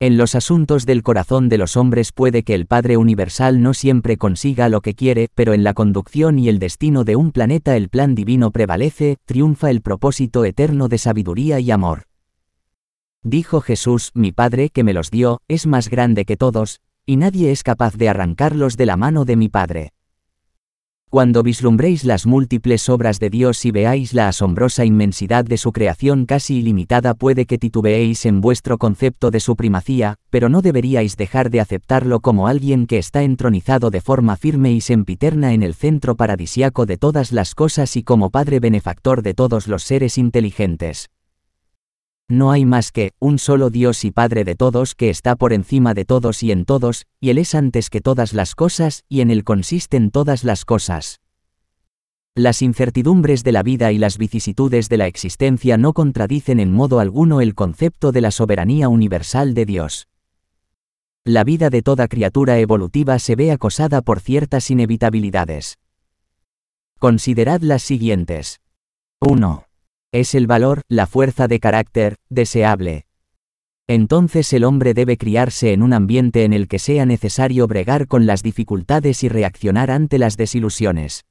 En 0.00 0.16
los 0.16 0.34
asuntos 0.34 0.86
del 0.86 1.02
corazón 1.02 1.50
de 1.50 1.58
los 1.58 1.76
hombres 1.76 2.12
puede 2.12 2.44
que 2.44 2.54
el 2.54 2.64
Padre 2.64 2.96
Universal 2.96 3.60
no 3.60 3.74
siempre 3.74 4.16
consiga 4.16 4.70
lo 4.70 4.80
que 4.80 4.94
quiere, 4.94 5.28
pero 5.34 5.52
en 5.52 5.64
la 5.64 5.74
conducción 5.74 6.38
y 6.38 6.48
el 6.48 6.58
destino 6.58 7.04
de 7.04 7.14
un 7.14 7.32
planeta 7.32 7.76
el 7.76 7.90
plan 7.90 8.14
divino 8.14 8.52
prevalece, 8.52 9.18
triunfa 9.26 9.68
el 9.68 9.82
propósito 9.82 10.46
eterno 10.46 10.88
de 10.88 10.96
sabiduría 10.96 11.60
y 11.60 11.70
amor. 11.70 12.04
Dijo 13.22 13.60
Jesús, 13.60 14.10
mi 14.14 14.32
Padre 14.32 14.70
que 14.70 14.82
me 14.82 14.94
los 14.94 15.10
dio, 15.10 15.42
es 15.46 15.66
más 15.66 15.90
grande 15.90 16.24
que 16.24 16.38
todos, 16.38 16.80
y 17.04 17.16
nadie 17.16 17.52
es 17.52 17.62
capaz 17.62 17.96
de 17.96 18.08
arrancarlos 18.08 18.78
de 18.78 18.86
la 18.86 18.96
mano 18.96 19.26
de 19.26 19.36
mi 19.36 19.50
Padre. 19.50 19.92
Cuando 21.10 21.42
vislumbréis 21.42 22.04
las 22.04 22.24
múltiples 22.24 22.88
obras 22.88 23.18
de 23.18 23.30
Dios 23.30 23.64
y 23.64 23.72
veáis 23.72 24.14
la 24.14 24.28
asombrosa 24.28 24.84
inmensidad 24.84 25.44
de 25.44 25.56
su 25.56 25.72
creación 25.72 26.24
casi 26.24 26.58
ilimitada 26.58 27.14
puede 27.14 27.46
que 27.46 27.58
titubeéis 27.58 28.26
en 28.26 28.40
vuestro 28.40 28.78
concepto 28.78 29.32
de 29.32 29.40
su 29.40 29.56
primacía, 29.56 30.14
pero 30.30 30.48
no 30.48 30.62
deberíais 30.62 31.16
dejar 31.16 31.50
de 31.50 31.60
aceptarlo 31.60 32.20
como 32.20 32.46
alguien 32.46 32.86
que 32.86 32.98
está 32.98 33.24
entronizado 33.24 33.90
de 33.90 34.00
forma 34.00 34.36
firme 34.36 34.70
y 34.70 34.80
sempiterna 34.80 35.52
en 35.52 35.64
el 35.64 35.74
centro 35.74 36.14
paradisiaco 36.14 36.86
de 36.86 36.96
todas 36.96 37.32
las 37.32 37.56
cosas 37.56 37.96
y 37.96 38.04
como 38.04 38.30
Padre 38.30 38.60
benefactor 38.60 39.22
de 39.22 39.34
todos 39.34 39.66
los 39.66 39.82
seres 39.82 40.16
inteligentes. 40.16 41.08
No 42.30 42.52
hay 42.52 42.64
más 42.64 42.92
que, 42.92 43.10
un 43.18 43.40
solo 43.40 43.70
Dios 43.70 44.04
y 44.04 44.12
Padre 44.12 44.44
de 44.44 44.54
todos 44.54 44.94
que 44.94 45.10
está 45.10 45.34
por 45.34 45.52
encima 45.52 45.94
de 45.94 46.04
todos 46.04 46.44
y 46.44 46.52
en 46.52 46.64
todos, 46.64 47.06
y 47.20 47.30
Él 47.30 47.38
es 47.38 47.56
antes 47.56 47.90
que 47.90 48.00
todas 48.00 48.34
las 48.34 48.54
cosas, 48.54 49.04
y 49.08 49.20
en 49.20 49.32
Él 49.32 49.42
consisten 49.42 50.12
todas 50.12 50.44
las 50.44 50.64
cosas. 50.64 51.20
Las 52.36 52.62
incertidumbres 52.62 53.42
de 53.42 53.50
la 53.50 53.64
vida 53.64 53.90
y 53.90 53.98
las 53.98 54.16
vicisitudes 54.16 54.88
de 54.88 54.96
la 54.96 55.08
existencia 55.08 55.76
no 55.76 55.92
contradicen 55.92 56.60
en 56.60 56.72
modo 56.72 57.00
alguno 57.00 57.40
el 57.40 57.56
concepto 57.56 58.12
de 58.12 58.20
la 58.20 58.30
soberanía 58.30 58.88
universal 58.88 59.52
de 59.52 59.66
Dios. 59.66 60.06
La 61.24 61.42
vida 61.42 61.68
de 61.68 61.82
toda 61.82 62.06
criatura 62.06 62.60
evolutiva 62.60 63.18
se 63.18 63.34
ve 63.34 63.50
acosada 63.50 64.02
por 64.02 64.20
ciertas 64.20 64.70
inevitabilidades. 64.70 65.80
Considerad 67.00 67.60
las 67.62 67.82
siguientes. 67.82 68.60
1. 69.18 69.64
Es 70.12 70.34
el 70.34 70.48
valor, 70.48 70.82
la 70.88 71.06
fuerza 71.06 71.46
de 71.46 71.60
carácter, 71.60 72.16
deseable. 72.28 73.06
Entonces 73.86 74.52
el 74.52 74.64
hombre 74.64 74.92
debe 74.92 75.16
criarse 75.16 75.72
en 75.72 75.82
un 75.82 75.92
ambiente 75.92 76.44
en 76.44 76.52
el 76.52 76.66
que 76.66 76.80
sea 76.80 77.06
necesario 77.06 77.68
bregar 77.68 78.08
con 78.08 78.26
las 78.26 78.42
dificultades 78.42 79.22
y 79.22 79.28
reaccionar 79.28 79.90
ante 79.90 80.18
las 80.18 80.36
desilusiones. 80.36 81.26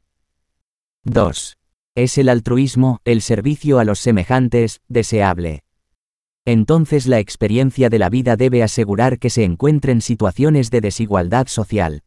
2. 1.04 1.58
Es 1.96 2.18
el 2.18 2.30
altruismo, 2.30 3.00
el 3.04 3.22
servicio 3.22 3.80
a 3.80 3.84
los 3.84 4.00
semejantes, 4.00 4.82
deseable. 4.88 5.63
Entonces 6.46 7.06
la 7.06 7.20
experiencia 7.20 7.89
de 7.89 8.00
la 8.00 8.10
vida 8.10 8.38
debe 8.38 8.63
asegurar 8.63 9.20
que 9.20 9.30
se 9.30 9.44
encuentren 9.44 10.02
situaciones 10.02 10.72
de 10.72 10.82
desigualdad 10.82 11.48
social. 11.48 12.04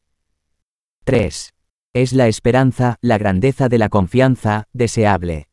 3. 1.05 1.55
Es 1.93 2.13
la 2.15 2.29
esperanza, 2.29 2.97
la 3.03 3.19
grandeza 3.19 3.69
de 3.69 3.79
la 3.79 3.91
confianza, 3.91 4.69
deseable. 4.73 5.52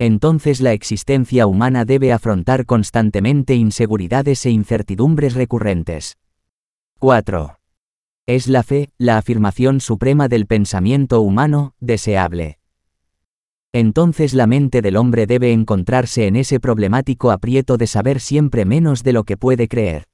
Entonces 0.00 0.62
la 0.62 0.72
existencia 0.72 1.46
humana 1.46 1.84
debe 1.84 2.10
afrontar 2.10 2.64
constantemente 2.64 3.54
inseguridades 3.54 4.46
e 4.46 4.50
incertidumbres 4.50 5.34
recurrentes. 5.34 6.16
4. 7.00 7.58
Es 8.26 8.48
la 8.48 8.62
fe, 8.62 8.88
la 8.96 9.18
afirmación 9.18 9.78
suprema 9.80 10.28
del 10.28 10.46
pensamiento 10.46 11.20
humano, 11.20 11.74
deseable. 11.80 12.60
Entonces 13.74 14.32
la 14.32 14.46
mente 14.46 14.80
del 14.80 14.96
hombre 14.96 15.26
debe 15.26 15.52
encontrarse 15.52 16.26
en 16.26 16.36
ese 16.36 16.60
problemático 16.60 17.30
aprieto 17.30 17.76
de 17.76 17.86
saber 17.86 18.20
siempre 18.20 18.64
menos 18.64 19.02
de 19.02 19.12
lo 19.12 19.24
que 19.24 19.36
puede 19.36 19.68
creer. 19.68 20.06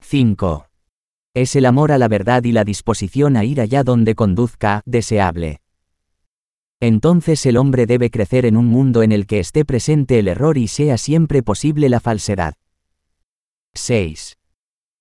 5. 0.00 0.66
Es 1.32 1.54
el 1.54 1.66
amor 1.66 1.92
a 1.92 1.98
la 1.98 2.08
verdad 2.08 2.42
y 2.42 2.50
la 2.50 2.64
disposición 2.64 3.36
a 3.36 3.44
ir 3.44 3.60
allá 3.60 3.84
donde 3.84 4.16
conduzca, 4.16 4.82
deseable. 4.84 5.63
Entonces 6.80 7.46
el 7.46 7.56
hombre 7.56 7.86
debe 7.86 8.10
crecer 8.10 8.46
en 8.46 8.56
un 8.56 8.66
mundo 8.66 9.02
en 9.02 9.12
el 9.12 9.26
que 9.26 9.40
esté 9.40 9.64
presente 9.64 10.18
el 10.18 10.28
error 10.28 10.58
y 10.58 10.68
sea 10.68 10.98
siempre 10.98 11.42
posible 11.42 11.88
la 11.88 12.00
falsedad. 12.00 12.54
6. 13.74 14.38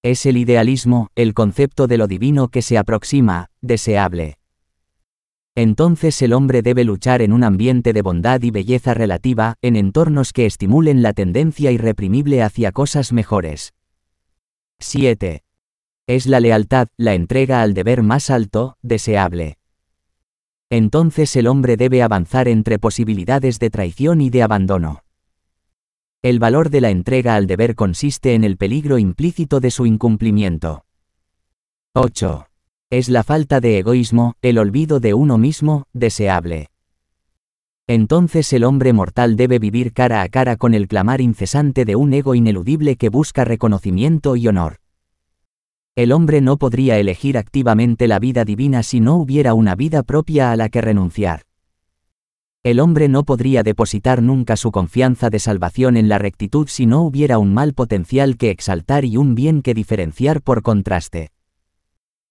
Es 0.01 0.25
el 0.25 0.37
idealismo, 0.37 1.09
el 1.15 1.33
concepto 1.33 1.87
de 1.87 1.97
lo 1.97 2.07
divino 2.07 2.49
que 2.49 2.61
se 2.61 2.77
aproxima, 2.77 3.49
deseable. 3.61 4.37
Entonces 5.55 6.21
el 6.23 6.33
hombre 6.33 6.63
debe 6.63 6.83
luchar 6.83 7.21
en 7.21 7.31
un 7.31 7.43
ambiente 7.43 7.93
de 7.93 8.01
bondad 8.01 8.41
y 8.41 8.49
belleza 8.49 8.93
relativa, 8.93 9.55
en 9.61 9.75
entornos 9.75 10.33
que 10.33 10.45
estimulen 10.47 11.03
la 11.03 11.13
tendencia 11.13 11.71
irreprimible 11.71 12.41
hacia 12.41 12.71
cosas 12.71 13.13
mejores. 13.13 13.73
7. 14.79 15.43
Es 16.07 16.25
la 16.25 16.39
lealtad, 16.39 16.87
la 16.97 17.13
entrega 17.13 17.61
al 17.61 17.73
deber 17.73 18.01
más 18.01 18.29
alto, 18.29 18.77
deseable. 18.81 19.57
Entonces 20.75 21.35
el 21.35 21.45
hombre 21.45 21.77
debe 21.77 22.01
avanzar 22.01 22.47
entre 22.47 22.79
posibilidades 22.79 23.59
de 23.59 23.69
traición 23.69 24.21
y 24.21 24.31
de 24.31 24.41
abandono. 24.41 25.03
El 26.23 26.39
valor 26.39 26.71
de 26.71 26.81
la 26.81 26.89
entrega 26.89 27.35
al 27.35 27.45
deber 27.45 27.75
consiste 27.75 28.33
en 28.33 28.43
el 28.43 28.57
peligro 28.57 28.97
implícito 28.97 29.59
de 29.59 29.69
su 29.69 29.85
incumplimiento. 29.85 30.83
8. 31.93 32.47
Es 32.89 33.07
la 33.09 33.21
falta 33.21 33.59
de 33.59 33.77
egoísmo, 33.77 34.33
el 34.41 34.57
olvido 34.57 34.99
de 34.99 35.13
uno 35.13 35.37
mismo, 35.37 35.85
deseable. 35.93 36.71
Entonces 37.85 38.51
el 38.51 38.63
hombre 38.63 38.93
mortal 38.93 39.35
debe 39.35 39.59
vivir 39.59 39.93
cara 39.93 40.23
a 40.23 40.29
cara 40.29 40.57
con 40.57 40.73
el 40.73 40.87
clamar 40.87 41.21
incesante 41.21 41.85
de 41.85 41.95
un 41.95 42.15
ego 42.15 42.33
ineludible 42.33 42.95
que 42.95 43.09
busca 43.09 43.45
reconocimiento 43.45 44.35
y 44.35 44.47
honor. 44.47 44.77
El 45.95 46.11
hombre 46.11 46.41
no 46.41 46.57
podría 46.57 46.97
elegir 46.97 47.37
activamente 47.37 48.07
la 48.07 48.17
vida 48.17 48.45
divina 48.45 48.81
si 48.81 48.99
no 48.99 49.15
hubiera 49.15 49.53
una 49.53 49.75
vida 49.75 50.01
propia 50.01 50.51
a 50.51 50.55
la 50.55 50.69
que 50.69 50.81
renunciar. 50.81 51.43
El 52.63 52.79
hombre 52.79 53.09
no 53.09 53.25
podría 53.25 53.61
depositar 53.61 54.23
nunca 54.23 54.55
su 54.55 54.71
confianza 54.71 55.29
de 55.29 55.37
salvación 55.37 55.95
en 55.95 56.09
la 56.09 56.17
rectitud 56.17 56.67
si 56.67 56.87
no 56.87 57.01
hubiera 57.01 57.37
un 57.37 57.53
mal 57.53 57.73
potencial 57.73 58.37
que 58.37 58.49
exaltar 58.49 59.05
y 59.05 59.17
un 59.17 59.35
bien 59.35 59.61
que 59.61 59.75
diferenciar 59.75 60.41
por 60.41 60.63
contraste. 60.63 61.29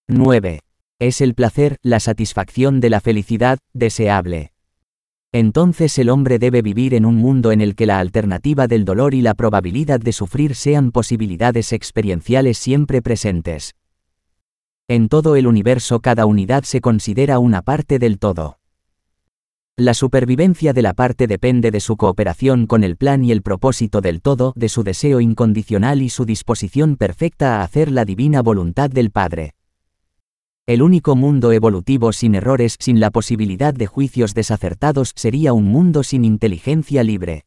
9. 0.09 0.61
Es 0.98 1.20
el 1.20 1.35
placer, 1.35 1.77
la 1.83 2.01
satisfacción 2.01 2.81
de 2.81 2.90
la 2.90 3.01
felicidad, 3.01 3.59
deseable. 3.75 4.52
Entonces 5.35 5.99
el 5.99 6.11
hombre 6.11 6.38
debe 6.38 6.61
vivir 6.61 6.92
en 6.92 7.07
un 7.07 7.16
mundo 7.16 7.53
en 7.53 7.62
el 7.62 7.75
que 7.75 7.87
la 7.87 7.99
alternativa 7.99 8.66
del 8.66 8.85
dolor 8.85 9.14
y 9.14 9.23
la 9.23 9.33
probabilidad 9.33 9.99
de 9.99 10.12
sufrir 10.12 10.55
sean 10.55 10.92
posibilidades 10.92 11.73
experienciales 11.73 12.59
siempre 12.59 13.01
presentes. 13.01 13.75
En 14.88 15.09
todo 15.09 15.37
el 15.37 15.47
universo 15.47 16.01
cada 16.01 16.27
unidad 16.27 16.64
se 16.64 16.83
considera 16.83 17.38
una 17.38 17.62
parte 17.62 17.99
del 17.99 18.18
todo. 18.18 18.59
La 19.79 19.95
supervivencia 19.95 20.75
de 20.75 20.83
la 20.83 20.92
parte 20.92 21.27
depende 21.27 21.71
de 21.71 21.81
su 21.81 21.97
cooperación 21.97 22.66
con 22.66 22.85
el 22.85 22.99
plan 22.99 23.25
y 23.25 23.33
el 23.33 23.40
propósito 23.40 24.03
del 24.03 24.21
todo, 24.21 24.53
de 24.55 24.68
su 24.68 24.83
deseo 24.83 25.23
incondicional 25.23 26.03
y 26.03 26.11
su 26.11 26.27
disposición 26.27 26.97
perfecta 26.97 27.57
a 27.57 27.64
hacer 27.64 27.90
la 27.90 28.05
divina 28.05 28.42
voluntad 28.42 28.90
del 28.90 29.11
Padre. 29.11 29.55
El 30.64 30.81
único 30.81 31.16
mundo 31.16 31.51
evolutivo 31.51 32.12
sin 32.12 32.37
errores, 32.37 32.77
sin 32.79 33.01
la 33.01 33.11
posibilidad 33.11 33.75
de 33.75 33.88
juicios 33.88 34.33
desacertados, 34.33 35.12
sería 35.16 35.53
un 35.53 35.64
mundo 35.64 36.05
sin 36.05 36.25
inteligencia 36.25 37.03
libre. 37.03 37.46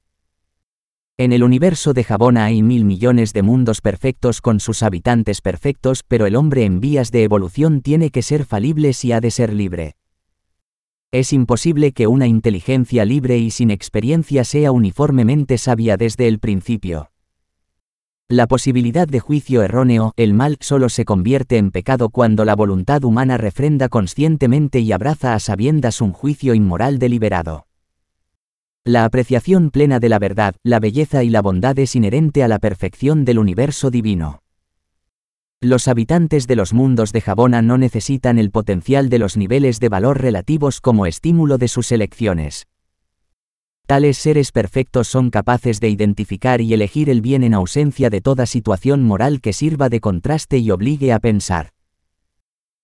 En 1.18 1.32
el 1.32 1.44
universo 1.44 1.94
de 1.94 2.04
Jabona 2.04 2.44
hay 2.44 2.62
mil 2.62 2.84
millones 2.84 3.32
de 3.32 3.42
mundos 3.42 3.80
perfectos 3.80 4.42
con 4.42 4.60
sus 4.60 4.84
habitantes 4.84 5.40
perfectos, 5.40 6.04
pero 6.06 6.26
el 6.26 6.36
hombre 6.36 6.66
en 6.66 6.82
vías 6.82 7.10
de 7.10 7.24
evolución 7.24 7.80
tiene 7.80 8.10
que 8.10 8.22
ser 8.22 8.44
falible 8.44 8.92
si 8.92 9.14
ha 9.14 9.22
de 9.22 9.32
ser 9.32 9.54
libre. 9.54 9.96
Es 11.14 11.32
imposible 11.32 11.94
que 11.94 12.08
una 12.08 12.28
inteligencia 12.28 13.06
libre 13.06 13.38
y 13.38 13.50
sin 13.50 13.72
experiencia 13.72 14.44
sea 14.44 14.74
uniformemente 14.74 15.58
sabia 15.58 15.96
desde 15.96 16.28
el 16.28 16.40
principio. 16.40 17.12
La 18.30 18.48
posibilidad 18.48 19.08
de 19.08 19.20
juicio 19.20 19.62
erróneo, 19.62 20.12
el 20.18 20.34
mal, 20.34 20.58
solo 20.60 20.90
se 20.90 21.06
convierte 21.06 21.58
en 21.58 21.70
pecado 21.70 22.10
cuando 22.10 22.44
la 22.44 22.56
voluntad 22.56 23.04
humana 23.04 23.38
refrenda 23.38 23.88
conscientemente 23.88 24.80
y 24.80 24.92
abraza 24.92 25.36
a 25.36 25.40
sabiendas 25.40 26.02
un 26.02 26.12
juicio 26.12 26.56
inmoral 26.56 26.98
deliberado. 26.98 27.68
La 28.84 29.06
apreciación 29.06 29.70
plena 29.70 30.00
de 30.00 30.10
la 30.10 30.18
verdad, 30.18 30.56
la 30.64 30.80
belleza 30.80 31.24
y 31.24 31.30
la 31.30 31.44
bondad 31.44 31.78
es 31.78 31.96
inherente 31.96 32.42
a 32.42 32.48
la 32.48 32.58
perfección 32.58 33.26
del 33.26 33.38
universo 33.38 33.92
divino. 33.92 34.42
Los 35.62 35.88
habitantes 35.88 36.48
de 36.48 36.56
los 36.56 36.74
mundos 36.74 37.12
de 37.12 37.22
Jabona 37.22 37.62
no 37.62 37.78
necesitan 37.78 38.40
el 38.40 38.50
potencial 38.50 39.10
de 39.10 39.20
los 39.20 39.38
niveles 39.38 39.80
de 39.80 39.90
valor 39.90 40.20
relativos 40.20 40.82
como 40.82 41.06
estímulo 41.06 41.60
de 41.60 41.68
sus 41.68 41.92
elecciones. 41.92 42.66
Tales 43.86 44.18
seres 44.18 44.52
perfectos 44.52 45.08
son 45.08 45.30
capaces 45.30 45.80
de 45.80 45.90
identificar 45.90 46.62
y 46.62 46.74
elegir 46.74 47.10
el 47.10 47.22
bien 47.22 47.44
en 47.44 47.54
ausencia 47.54 48.10
de 48.10 48.22
toda 48.22 48.46
situación 48.46 49.04
moral 49.04 49.42
que 49.42 49.54
sirva 49.54 49.90
de 49.90 50.00
contraste 50.00 50.58
y 50.58 50.72
obligue 50.72 51.14
a 51.14 51.20
pensar. 51.20 51.72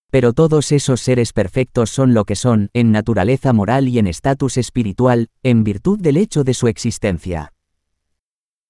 Pero 0.10 0.34
todos 0.34 0.72
esos 0.72 1.02
seres 1.02 1.34
perfectos 1.34 1.90
son 1.90 2.14
lo 2.14 2.26
que 2.26 2.36
son, 2.36 2.70
en 2.74 2.92
naturaleza 2.92 3.54
moral 3.54 3.88
y 3.88 3.98
en 3.98 4.08
estatus 4.08 4.58
espiritual, 4.58 5.30
en 5.42 5.64
virtud 5.64 6.00
del 6.00 6.18
hecho 6.18 6.44
de 6.44 6.54
su 6.54 6.68
existencia 6.68 7.54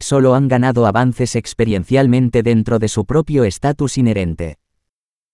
solo 0.02 0.36
han 0.36 0.48
ganado 0.48 0.86
avances 0.86 1.36
experiencialmente 1.36 2.44
dentro 2.44 2.80
de 2.80 2.88
su 2.88 3.06
propio 3.06 3.44
estatus 3.44 3.98
inherente. 3.98 4.58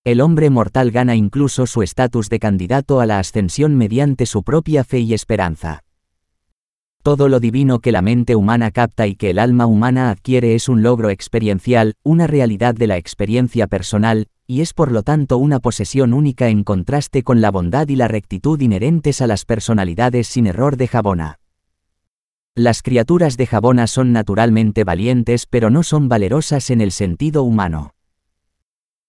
El 0.04 0.22
hombre 0.22 0.50
mortal 0.50 0.92
gana 0.92 1.16
incluso 1.16 1.68
su 1.68 1.82
estatus 1.82 2.30
de 2.30 2.40
candidato 2.40 3.00
a 3.00 3.06
la 3.06 3.20
ascensión 3.20 3.76
mediante 3.76 4.26
su 4.26 4.44
propia 4.44 4.84
fe 4.84 5.00
y 5.00 5.14
esperanza. 5.14 5.84
Todo 7.08 7.30
lo 7.30 7.40
divino 7.40 7.80
que 7.80 7.94
la 7.94 8.02
mente 8.02 8.36
humana 8.36 8.70
capta 8.70 9.08
y 9.08 9.16
que 9.16 9.30
el 9.30 9.40
alma 9.40 9.66
humana 9.66 10.10
adquiere 10.10 10.56
es 10.56 10.68
un 10.68 10.84
logro 10.84 11.10
experiencial, 11.10 11.96
una 12.04 12.28
realidad 12.28 12.76
de 12.76 12.86
la 12.86 12.98
experiencia 12.98 13.68
personal, 13.68 14.28
y 14.46 14.60
es 14.60 14.74
por 14.74 14.92
lo 14.92 15.04
tanto 15.04 15.38
una 15.38 15.62
posesión 15.62 16.14
única 16.14 16.50
en 16.50 16.66
contraste 16.66 17.24
con 17.24 17.40
la 17.40 17.50
bondad 17.50 17.88
y 17.88 17.96
la 17.96 18.10
rectitud 18.10 18.60
inherentes 18.60 19.22
a 19.22 19.28
las 19.28 19.46
personalidades 19.46 20.28
sin 20.28 20.48
error 20.48 20.76
de 20.76 20.90
Jabona. 20.90 21.40
Las 22.56 22.82
criaturas 22.82 23.38
de 23.38 23.48
Jabona 23.48 23.88
son 23.88 24.12
naturalmente 24.12 24.84
valientes 24.84 25.46
pero 25.46 25.70
no 25.70 25.84
son 25.84 26.10
valerosas 26.10 26.70
en 26.72 26.82
el 26.82 26.92
sentido 26.92 27.44
humano. 27.44 27.94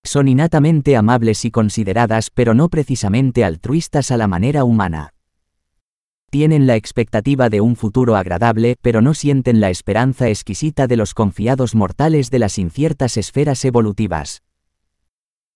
Son 0.05 0.29
innatamente 0.29 0.97
amables 0.97 1.45
y 1.45 1.51
consideradas 1.51 2.31
pero 2.31 2.55
no 2.55 2.69
precisamente 2.69 3.45
altruistas 3.45 4.13
a 4.13 4.17
la 4.17 4.29
manera 4.29 4.63
humana. 4.63 5.15
Tienen 6.31 6.67
la 6.67 6.77
expectativa 6.77 7.49
de 7.49 7.63
un 7.63 7.75
futuro 7.75 8.15
agradable 8.15 8.77
pero 8.83 9.01
no 9.01 9.15
sienten 9.15 9.61
la 9.61 9.71
esperanza 9.71 10.29
exquisita 10.29 10.87
de 10.87 10.97
los 10.97 11.15
confiados 11.15 11.75
mortales 11.75 12.31
de 12.31 12.39
las 12.39 12.59
inciertas 12.59 13.17
esferas 13.17 13.65
evolutivas. 13.65 14.43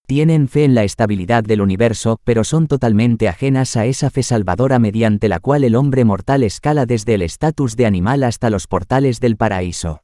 Tienen 0.06 0.48
fe 0.48 0.64
en 0.64 0.74
la 0.74 0.84
estabilidad 0.84 1.44
del 1.44 1.60
universo, 1.60 2.20
pero 2.24 2.42
son 2.42 2.68
totalmente 2.68 3.28
ajenas 3.28 3.76
a 3.76 3.86
esa 3.86 4.10
fe 4.10 4.22
salvadora 4.22 4.78
mediante 4.78 5.28
la 5.28 5.40
cual 5.40 5.64
el 5.64 5.76
hombre 5.76 6.04
mortal 6.04 6.42
escala 6.42 6.86
desde 6.86 7.14
el 7.14 7.22
estatus 7.22 7.76
de 7.76 7.86
animal 7.86 8.24
hasta 8.24 8.48
los 8.48 8.66
portales 8.66 9.20
del 9.20 9.36
paraíso. 9.36 10.02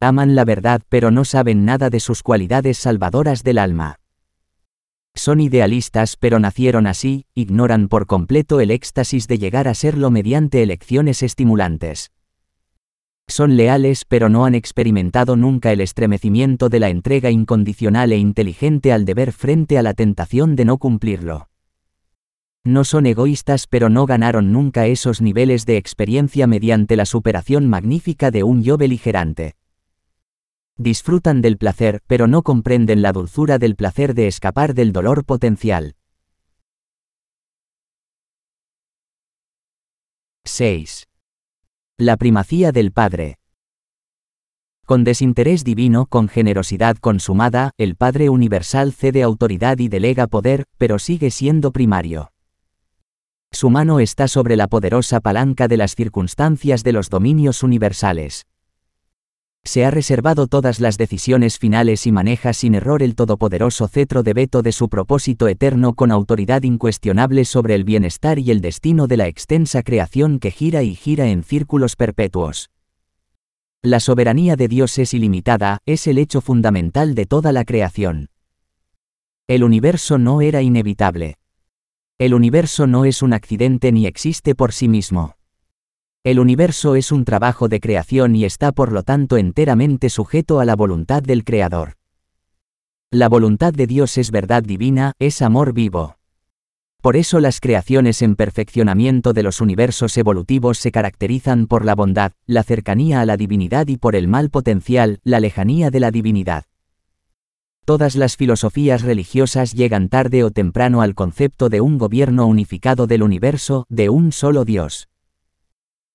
Aman 0.00 0.34
la 0.34 0.44
verdad 0.44 0.82
pero 0.88 1.10
no 1.10 1.24
saben 1.24 1.64
nada 1.64 1.90
de 1.90 2.00
sus 2.00 2.22
cualidades 2.22 2.78
salvadoras 2.78 3.44
del 3.44 3.58
alma. 3.58 4.01
Son 5.14 5.40
idealistas 5.40 6.16
pero 6.16 6.38
nacieron 6.38 6.86
así, 6.86 7.26
ignoran 7.34 7.88
por 7.88 8.06
completo 8.06 8.60
el 8.60 8.70
éxtasis 8.70 9.28
de 9.28 9.38
llegar 9.38 9.68
a 9.68 9.74
serlo 9.74 10.10
mediante 10.10 10.62
elecciones 10.62 11.22
estimulantes. 11.22 12.10
Son 13.28 13.56
leales 13.56 14.04
pero 14.04 14.28
no 14.28 14.44
han 14.44 14.54
experimentado 14.54 15.36
nunca 15.36 15.72
el 15.72 15.80
estremecimiento 15.80 16.68
de 16.68 16.80
la 16.80 16.88
entrega 16.88 17.30
incondicional 17.30 18.12
e 18.12 18.18
inteligente 18.18 18.92
al 18.92 19.04
deber 19.04 19.32
frente 19.32 19.78
a 19.78 19.82
la 19.82 19.94
tentación 19.94 20.56
de 20.56 20.64
no 20.64 20.78
cumplirlo. 20.78 21.48
No 22.64 22.84
son 22.84 23.06
egoístas 23.06 23.66
pero 23.66 23.88
no 23.88 24.06
ganaron 24.06 24.52
nunca 24.52 24.86
esos 24.86 25.20
niveles 25.20 25.66
de 25.66 25.76
experiencia 25.76 26.46
mediante 26.46 26.96
la 26.96 27.06
superación 27.06 27.68
magnífica 27.68 28.30
de 28.30 28.44
un 28.44 28.62
yo 28.62 28.76
beligerante. 28.76 29.56
Disfrutan 30.82 31.42
del 31.42 31.58
placer 31.58 32.02
pero 32.08 32.26
no 32.26 32.42
comprenden 32.42 33.02
la 33.02 33.12
dulzura 33.12 33.58
del 33.58 33.76
placer 33.76 34.14
de 34.14 34.26
escapar 34.26 34.74
del 34.74 34.90
dolor 34.90 35.24
potencial. 35.24 35.94
6. 40.44 41.06
La 41.98 42.16
primacía 42.16 42.72
del 42.72 42.90
Padre. 42.90 43.38
Con 44.84 45.04
desinterés 45.04 45.62
divino, 45.62 46.06
con 46.06 46.26
generosidad 46.26 46.96
consumada, 46.96 47.70
el 47.78 47.94
Padre 47.94 48.28
Universal 48.28 48.92
cede 48.92 49.22
autoridad 49.22 49.78
y 49.78 49.86
delega 49.86 50.26
poder, 50.26 50.64
pero 50.78 50.98
sigue 50.98 51.30
siendo 51.30 51.70
primario. 51.70 52.32
Su 53.52 53.70
mano 53.70 54.00
está 54.00 54.26
sobre 54.26 54.56
la 54.56 54.66
poderosa 54.66 55.20
palanca 55.20 55.68
de 55.68 55.76
las 55.76 55.94
circunstancias 55.94 56.82
de 56.82 56.90
los 56.90 57.08
dominios 57.08 57.62
universales. 57.62 58.46
Se 59.64 59.84
ha 59.84 59.92
reservado 59.92 60.48
todas 60.48 60.80
las 60.80 60.98
decisiones 60.98 61.58
finales 61.58 62.06
y 62.06 62.12
maneja 62.12 62.52
sin 62.52 62.74
error 62.74 63.02
el 63.02 63.14
todopoderoso 63.14 63.86
cetro 63.86 64.22
de 64.22 64.34
veto 64.34 64.60
de 64.60 64.72
su 64.72 64.88
propósito 64.88 65.46
eterno 65.46 65.94
con 65.94 66.10
autoridad 66.10 66.64
incuestionable 66.64 67.44
sobre 67.44 67.76
el 67.76 67.84
bienestar 67.84 68.40
y 68.40 68.50
el 68.50 68.60
destino 68.60 69.06
de 69.06 69.16
la 69.16 69.28
extensa 69.28 69.82
creación 69.82 70.40
que 70.40 70.50
gira 70.50 70.82
y 70.82 70.96
gira 70.96 71.28
en 71.28 71.44
círculos 71.44 71.94
perpetuos. 71.94 72.70
La 73.82 74.00
soberanía 74.00 74.56
de 74.56 74.68
Dios 74.68 74.98
es 74.98 75.14
ilimitada, 75.14 75.78
es 75.86 76.06
el 76.06 76.18
hecho 76.18 76.40
fundamental 76.40 77.14
de 77.14 77.26
toda 77.26 77.52
la 77.52 77.64
creación. 77.64 78.30
El 79.46 79.64
universo 79.64 80.18
no 80.18 80.40
era 80.40 80.62
inevitable. 80.62 81.36
El 82.18 82.34
universo 82.34 82.86
no 82.86 83.04
es 83.04 83.22
un 83.22 83.32
accidente 83.32 83.92
ni 83.92 84.06
existe 84.06 84.54
por 84.54 84.72
sí 84.72 84.88
mismo. 84.88 85.36
El 86.24 86.38
universo 86.38 86.94
es 86.94 87.10
un 87.10 87.24
trabajo 87.24 87.66
de 87.68 87.80
creación 87.80 88.36
y 88.36 88.44
está 88.44 88.70
por 88.70 88.92
lo 88.92 89.02
tanto 89.02 89.36
enteramente 89.38 90.08
sujeto 90.08 90.60
a 90.60 90.64
la 90.64 90.76
voluntad 90.76 91.20
del 91.20 91.42
Creador. 91.42 91.94
La 93.10 93.28
voluntad 93.28 93.74
de 93.74 93.88
Dios 93.88 94.16
es 94.18 94.30
verdad 94.30 94.62
divina, 94.62 95.14
es 95.18 95.42
amor 95.42 95.72
vivo. 95.72 96.18
Por 97.00 97.16
eso 97.16 97.40
las 97.40 97.58
creaciones 97.58 98.22
en 98.22 98.36
perfeccionamiento 98.36 99.32
de 99.32 99.42
los 99.42 99.60
universos 99.60 100.16
evolutivos 100.16 100.78
se 100.78 100.92
caracterizan 100.92 101.66
por 101.66 101.84
la 101.84 101.96
bondad, 101.96 102.30
la 102.46 102.62
cercanía 102.62 103.20
a 103.20 103.26
la 103.26 103.36
divinidad 103.36 103.88
y 103.88 103.96
por 103.96 104.14
el 104.14 104.28
mal 104.28 104.48
potencial, 104.48 105.18
la 105.24 105.40
lejanía 105.40 105.90
de 105.90 105.98
la 105.98 106.12
divinidad. 106.12 106.66
Todas 107.84 108.14
las 108.14 108.36
filosofías 108.36 109.02
religiosas 109.02 109.72
llegan 109.72 110.08
tarde 110.08 110.44
o 110.44 110.52
temprano 110.52 111.02
al 111.02 111.16
concepto 111.16 111.68
de 111.68 111.80
un 111.80 111.98
gobierno 111.98 112.46
unificado 112.46 113.08
del 113.08 113.24
universo, 113.24 113.86
de 113.88 114.08
un 114.08 114.30
solo 114.30 114.64
Dios. 114.64 115.08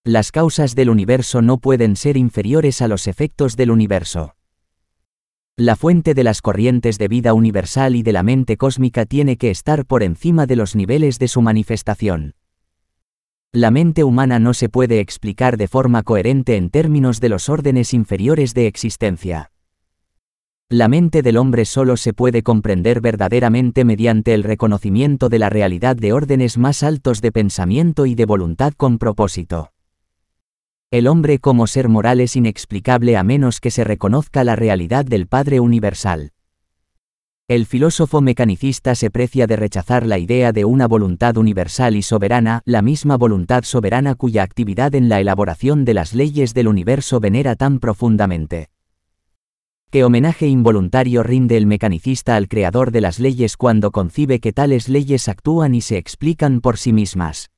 Las 0.08 0.32
causas 0.32 0.74
del 0.74 0.90
universo 0.90 1.42
no 1.42 1.58
pueden 1.58 1.98
ser 1.98 2.16
inferiores 2.16 2.82
a 2.82 2.88
los 2.88 3.08
efectos 3.08 3.58
del 3.58 3.72
universo. 3.72 4.38
La 5.58 5.76
fuente 5.76 6.14
de 6.14 6.24
las 6.24 6.42
corrientes 6.42 6.98
de 6.98 7.10
vida 7.10 7.34
universal 7.34 7.94
y 7.94 8.04
de 8.04 8.14
la 8.14 8.24
mente 8.24 8.56
cósmica 8.56 9.06
tiene 9.06 9.36
que 9.36 9.52
estar 9.52 9.86
por 9.86 10.04
encima 10.04 10.46
de 10.46 10.56
los 10.56 10.78
niveles 10.78 11.20
de 11.20 11.28
su 11.28 11.42
manifestación. 11.42 12.36
La 13.52 13.70
mente 13.70 14.06
humana 14.06 14.40
no 14.40 14.54
se 14.54 14.70
puede 14.70 15.02
explicar 15.02 15.58
de 15.58 15.68
forma 15.68 16.04
coherente 16.04 16.56
en 16.56 16.70
términos 16.70 17.20
de 17.20 17.28
los 17.28 17.50
órdenes 17.50 17.94
inferiores 17.94 18.54
de 18.54 18.68
existencia. 18.68 19.52
La 20.70 20.88
mente 20.88 21.22
del 21.22 21.36
hombre 21.36 21.66
solo 21.66 21.98
se 21.98 22.14
puede 22.14 22.44
comprender 22.44 23.02
verdaderamente 23.02 23.84
mediante 23.84 24.34
el 24.34 24.44
reconocimiento 24.44 25.28
de 25.28 25.40
la 25.40 25.50
realidad 25.50 25.98
de 25.98 26.14
órdenes 26.14 26.58
más 26.58 26.82
altos 26.82 27.20
de 27.20 27.34
pensamiento 27.34 28.06
y 28.06 28.16
de 28.16 28.24
voluntad 28.24 28.72
con 28.72 29.00
propósito. 29.00 29.74
El 30.90 31.08
hombre 31.08 31.40
como 31.40 31.68
ser 31.68 31.90
moral 31.90 32.22
es 32.22 32.38
inexplicable 32.38 33.18
a 33.18 33.24
menos 33.24 33.60
que 33.60 33.72
se 33.72 33.84
reconozca 33.84 34.46
la 34.46 34.56
realidad 34.56 35.04
del 35.04 35.28
Padre 35.28 35.60
Universal. 35.60 36.32
El 37.50 37.66
filósofo 37.66 38.22
mecanicista 38.22 38.96
se 38.96 39.12
precia 39.12 39.48
de 39.48 39.58
rechazar 39.58 40.06
la 40.06 40.18
idea 40.18 40.54
de 40.54 40.64
una 40.64 40.88
voluntad 40.88 41.36
universal 41.36 41.98
y 41.98 42.04
soberana, 42.04 42.62
la 42.64 42.82
misma 42.82 43.18
voluntad 43.18 43.66
soberana 43.66 44.16
cuya 44.16 44.44
actividad 44.44 44.96
en 44.96 45.10
la 45.10 45.20
elaboración 45.20 45.84
de 45.84 45.94
las 45.94 46.14
leyes 46.14 46.54
del 46.54 46.70
universo 46.70 47.20
venera 47.20 47.58
tan 47.58 47.80
profundamente. 47.80 48.70
¿Qué 49.90 50.06
homenaje 50.06 50.48
involuntario 50.48 51.22
rinde 51.22 51.58
el 51.58 51.66
mecanicista 51.66 52.38
al 52.38 52.48
creador 52.48 52.92
de 52.92 53.02
las 53.02 53.20
leyes 53.20 53.58
cuando 53.58 53.92
concibe 53.92 54.40
que 54.40 54.54
tales 54.54 54.88
leyes 54.88 55.28
actúan 55.28 55.76
y 55.76 55.82
se 55.82 55.98
explican 55.98 56.62
por 56.62 56.78
sí 56.78 56.94
mismas? 56.94 57.50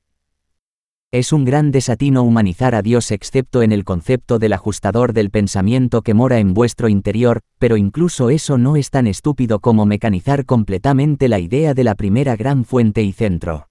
Es 1.12 1.32
un 1.32 1.44
gran 1.44 1.72
desatino 1.72 2.22
humanizar 2.22 2.76
a 2.76 2.82
Dios 2.82 3.10
excepto 3.10 3.62
en 3.62 3.72
el 3.72 3.84
concepto 3.84 4.38
del 4.38 4.52
ajustador 4.52 5.12
del 5.12 5.30
pensamiento 5.30 6.02
que 6.02 6.14
mora 6.14 6.38
en 6.38 6.54
vuestro 6.54 6.88
interior, 6.88 7.40
pero 7.58 7.76
incluso 7.76 8.30
eso 8.30 8.58
no 8.58 8.76
es 8.76 8.90
tan 8.90 9.08
estúpido 9.08 9.58
como 9.58 9.86
mecanizar 9.86 10.46
completamente 10.46 11.26
la 11.28 11.40
idea 11.40 11.74
de 11.74 11.82
la 11.82 11.96
primera 11.96 12.36
gran 12.36 12.64
fuente 12.64 13.02
y 13.02 13.10
centro. 13.10 13.68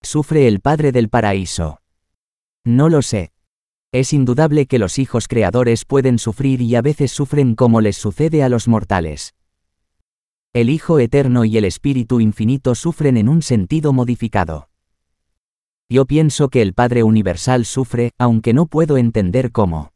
¿Sufre 0.00 0.48
el 0.48 0.60
Padre 0.60 0.92
del 0.92 1.10
Paraíso? 1.10 1.82
No 2.64 2.88
lo 2.88 3.02
sé. 3.02 3.32
Es 3.92 4.14
indudable 4.14 4.64
que 4.64 4.78
los 4.78 4.98
hijos 4.98 5.28
creadores 5.28 5.84
pueden 5.84 6.18
sufrir 6.18 6.62
y 6.62 6.74
a 6.74 6.80
veces 6.80 7.12
sufren 7.12 7.54
como 7.54 7.82
les 7.82 7.98
sucede 7.98 8.42
a 8.42 8.48
los 8.48 8.66
mortales. 8.66 9.34
El 10.54 10.70
Hijo 10.70 10.98
Eterno 11.00 11.44
y 11.44 11.58
el 11.58 11.66
Espíritu 11.66 12.18
Infinito 12.20 12.74
sufren 12.74 13.18
en 13.18 13.28
un 13.28 13.42
sentido 13.42 13.92
modificado. 13.92 14.70
Yo 15.88 16.06
pienso 16.06 16.48
que 16.48 16.62
el 16.62 16.72
Padre 16.72 17.02
Universal 17.02 17.66
sufre, 17.66 18.12
aunque 18.18 18.54
no 18.54 18.66
puedo 18.66 18.96
entender 18.96 19.52
cómo. 19.52 19.92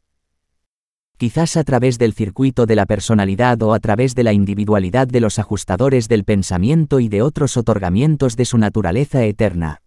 Quizás 1.17 1.57
a 1.57 1.63
través 1.63 1.97
del 1.97 2.13
circuito 2.13 2.65
de 2.65 2.75
la 2.75 2.85
personalidad 2.85 3.61
o 3.63 3.73
a 3.73 3.79
través 3.79 4.15
de 4.15 4.23
la 4.23 4.31
individualidad 4.31 5.07
de 5.07 5.19
los 5.19 5.39
ajustadores 5.39 6.07
del 6.07 6.23
pensamiento 6.23 6.99
y 6.99 7.09
de 7.09 7.21
otros 7.23 7.57
otorgamientos 7.57 8.37
de 8.37 8.45
su 8.45 8.57
naturaleza 8.57 9.25
eterna. 9.25 9.81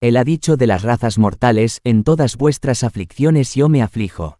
Él 0.00 0.16
ha 0.16 0.24
dicho 0.24 0.56
de 0.56 0.66
las 0.66 0.82
razas 0.82 1.18
mortales, 1.18 1.80
en 1.84 2.04
todas 2.04 2.36
vuestras 2.36 2.84
aflicciones 2.84 3.54
yo 3.54 3.68
me 3.68 3.82
aflijo. 3.82 4.38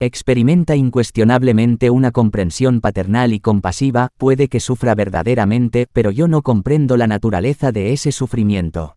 Experimenta 0.00 0.76
incuestionablemente 0.76 1.90
una 1.90 2.10
comprensión 2.10 2.80
paternal 2.80 3.32
y 3.32 3.40
compasiva, 3.40 4.10
puede 4.16 4.48
que 4.48 4.60
sufra 4.60 4.94
verdaderamente, 4.94 5.88
pero 5.92 6.10
yo 6.10 6.28
no 6.28 6.42
comprendo 6.42 6.96
la 6.96 7.06
naturaleza 7.06 7.72
de 7.72 7.92
ese 7.92 8.12
sufrimiento. 8.12 8.96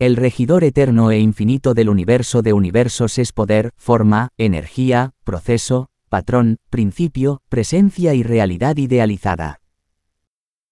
El 0.00 0.14
regidor 0.14 0.62
eterno 0.62 1.10
e 1.10 1.18
infinito 1.18 1.74
del 1.74 1.88
universo 1.88 2.40
de 2.42 2.52
universos 2.52 3.18
es 3.18 3.32
poder, 3.32 3.72
forma, 3.76 4.28
energía, 4.38 5.10
proceso, 5.24 5.90
patrón, 6.08 6.58
principio, 6.70 7.42
presencia 7.48 8.14
y 8.14 8.22
realidad 8.22 8.76
idealizada. 8.76 9.58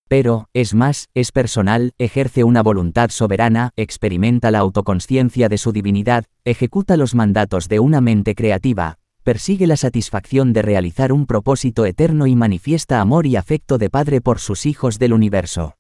Pero, 0.07 0.49
es 0.55 0.75
más, 0.75 1.09
es 1.13 1.33
personal, 1.33 1.93
ejerce 1.99 2.45
una 2.45 2.63
voluntad 2.63 3.11
soberana, 3.11 3.73
experimenta 3.75 4.53
la 4.53 4.61
autoconsciencia 4.61 5.49
de 5.49 5.59
su 5.59 5.73
divinidad, 5.73 6.27
ejecuta 6.45 6.97
los 6.97 7.17
mandatos 7.17 7.69
de 7.69 7.81
una 7.81 8.01
mente 8.01 8.37
creativa, 8.37 9.01
persigue 9.25 9.67
la 9.67 9.77
satisfacción 9.77 10.53
de 10.53 10.63
realizar 10.63 11.13
un 11.13 11.27
propósito 11.27 11.85
eterno 11.85 12.29
y 12.29 12.37
manifiesta 12.37 13.01
amor 13.01 13.27
y 13.27 13.35
afecto 13.35 13.77
de 13.77 13.91
Padre 13.91 14.21
por 14.21 14.39
sus 14.39 14.67
hijos 14.67 15.01
del 15.01 15.13
universo. 15.13 15.75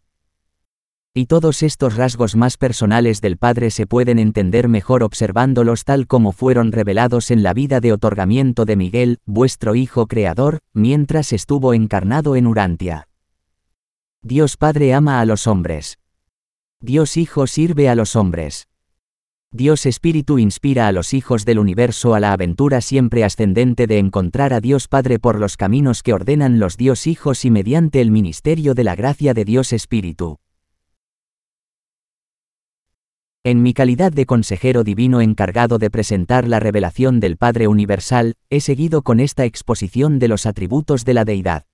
Y 1.18 1.24
todos 1.24 1.62
estos 1.62 1.96
rasgos 1.96 2.36
más 2.36 2.58
personales 2.58 3.22
del 3.22 3.38
Padre 3.38 3.70
se 3.70 3.86
pueden 3.86 4.18
entender 4.18 4.68
mejor 4.68 5.02
observándolos 5.02 5.84
tal 5.84 6.06
como 6.06 6.30
fueron 6.30 6.72
revelados 6.72 7.30
en 7.30 7.42
la 7.42 7.54
vida 7.54 7.80
de 7.80 7.94
otorgamiento 7.94 8.66
de 8.66 8.76
Miguel, 8.76 9.16
vuestro 9.24 9.74
Hijo 9.74 10.08
Creador, 10.08 10.58
mientras 10.74 11.32
estuvo 11.32 11.72
encarnado 11.72 12.36
en 12.36 12.46
Urantia. 12.46 13.08
Dios 14.20 14.58
Padre 14.58 14.92
ama 14.92 15.18
a 15.18 15.24
los 15.24 15.46
hombres. 15.46 15.98
Dios 16.82 17.16
Hijo 17.16 17.46
sirve 17.46 17.88
a 17.88 17.94
los 17.94 18.14
hombres. 18.14 18.68
Dios 19.50 19.86
Espíritu 19.86 20.38
inspira 20.38 20.86
a 20.86 20.92
los 20.92 21.14
hijos 21.14 21.46
del 21.46 21.60
universo 21.60 22.14
a 22.14 22.20
la 22.20 22.34
aventura 22.34 22.82
siempre 22.82 23.24
ascendente 23.24 23.86
de 23.86 23.96
encontrar 23.96 24.52
a 24.52 24.60
Dios 24.60 24.86
Padre 24.86 25.18
por 25.18 25.40
los 25.40 25.56
caminos 25.56 26.02
que 26.02 26.12
ordenan 26.12 26.58
los 26.58 26.76
Dios 26.76 27.06
Hijos 27.06 27.46
y 27.46 27.50
mediante 27.50 28.02
el 28.02 28.10
ministerio 28.10 28.74
de 28.74 28.84
la 28.84 28.94
gracia 28.94 29.32
de 29.32 29.46
Dios 29.46 29.72
Espíritu. 29.72 30.40
En 33.46 33.62
mi 33.62 33.74
calidad 33.74 34.10
de 34.10 34.26
consejero 34.26 34.82
divino 34.82 35.20
encargado 35.20 35.78
de 35.78 35.88
presentar 35.88 36.48
la 36.48 36.58
revelación 36.58 37.20
del 37.20 37.36
Padre 37.36 37.68
Universal, 37.68 38.34
he 38.50 38.60
seguido 38.60 39.02
con 39.02 39.20
esta 39.20 39.44
exposición 39.44 40.18
de 40.18 40.26
los 40.26 40.46
atributos 40.46 41.04
de 41.04 41.14
la 41.14 41.24
Deidad. 41.24 41.64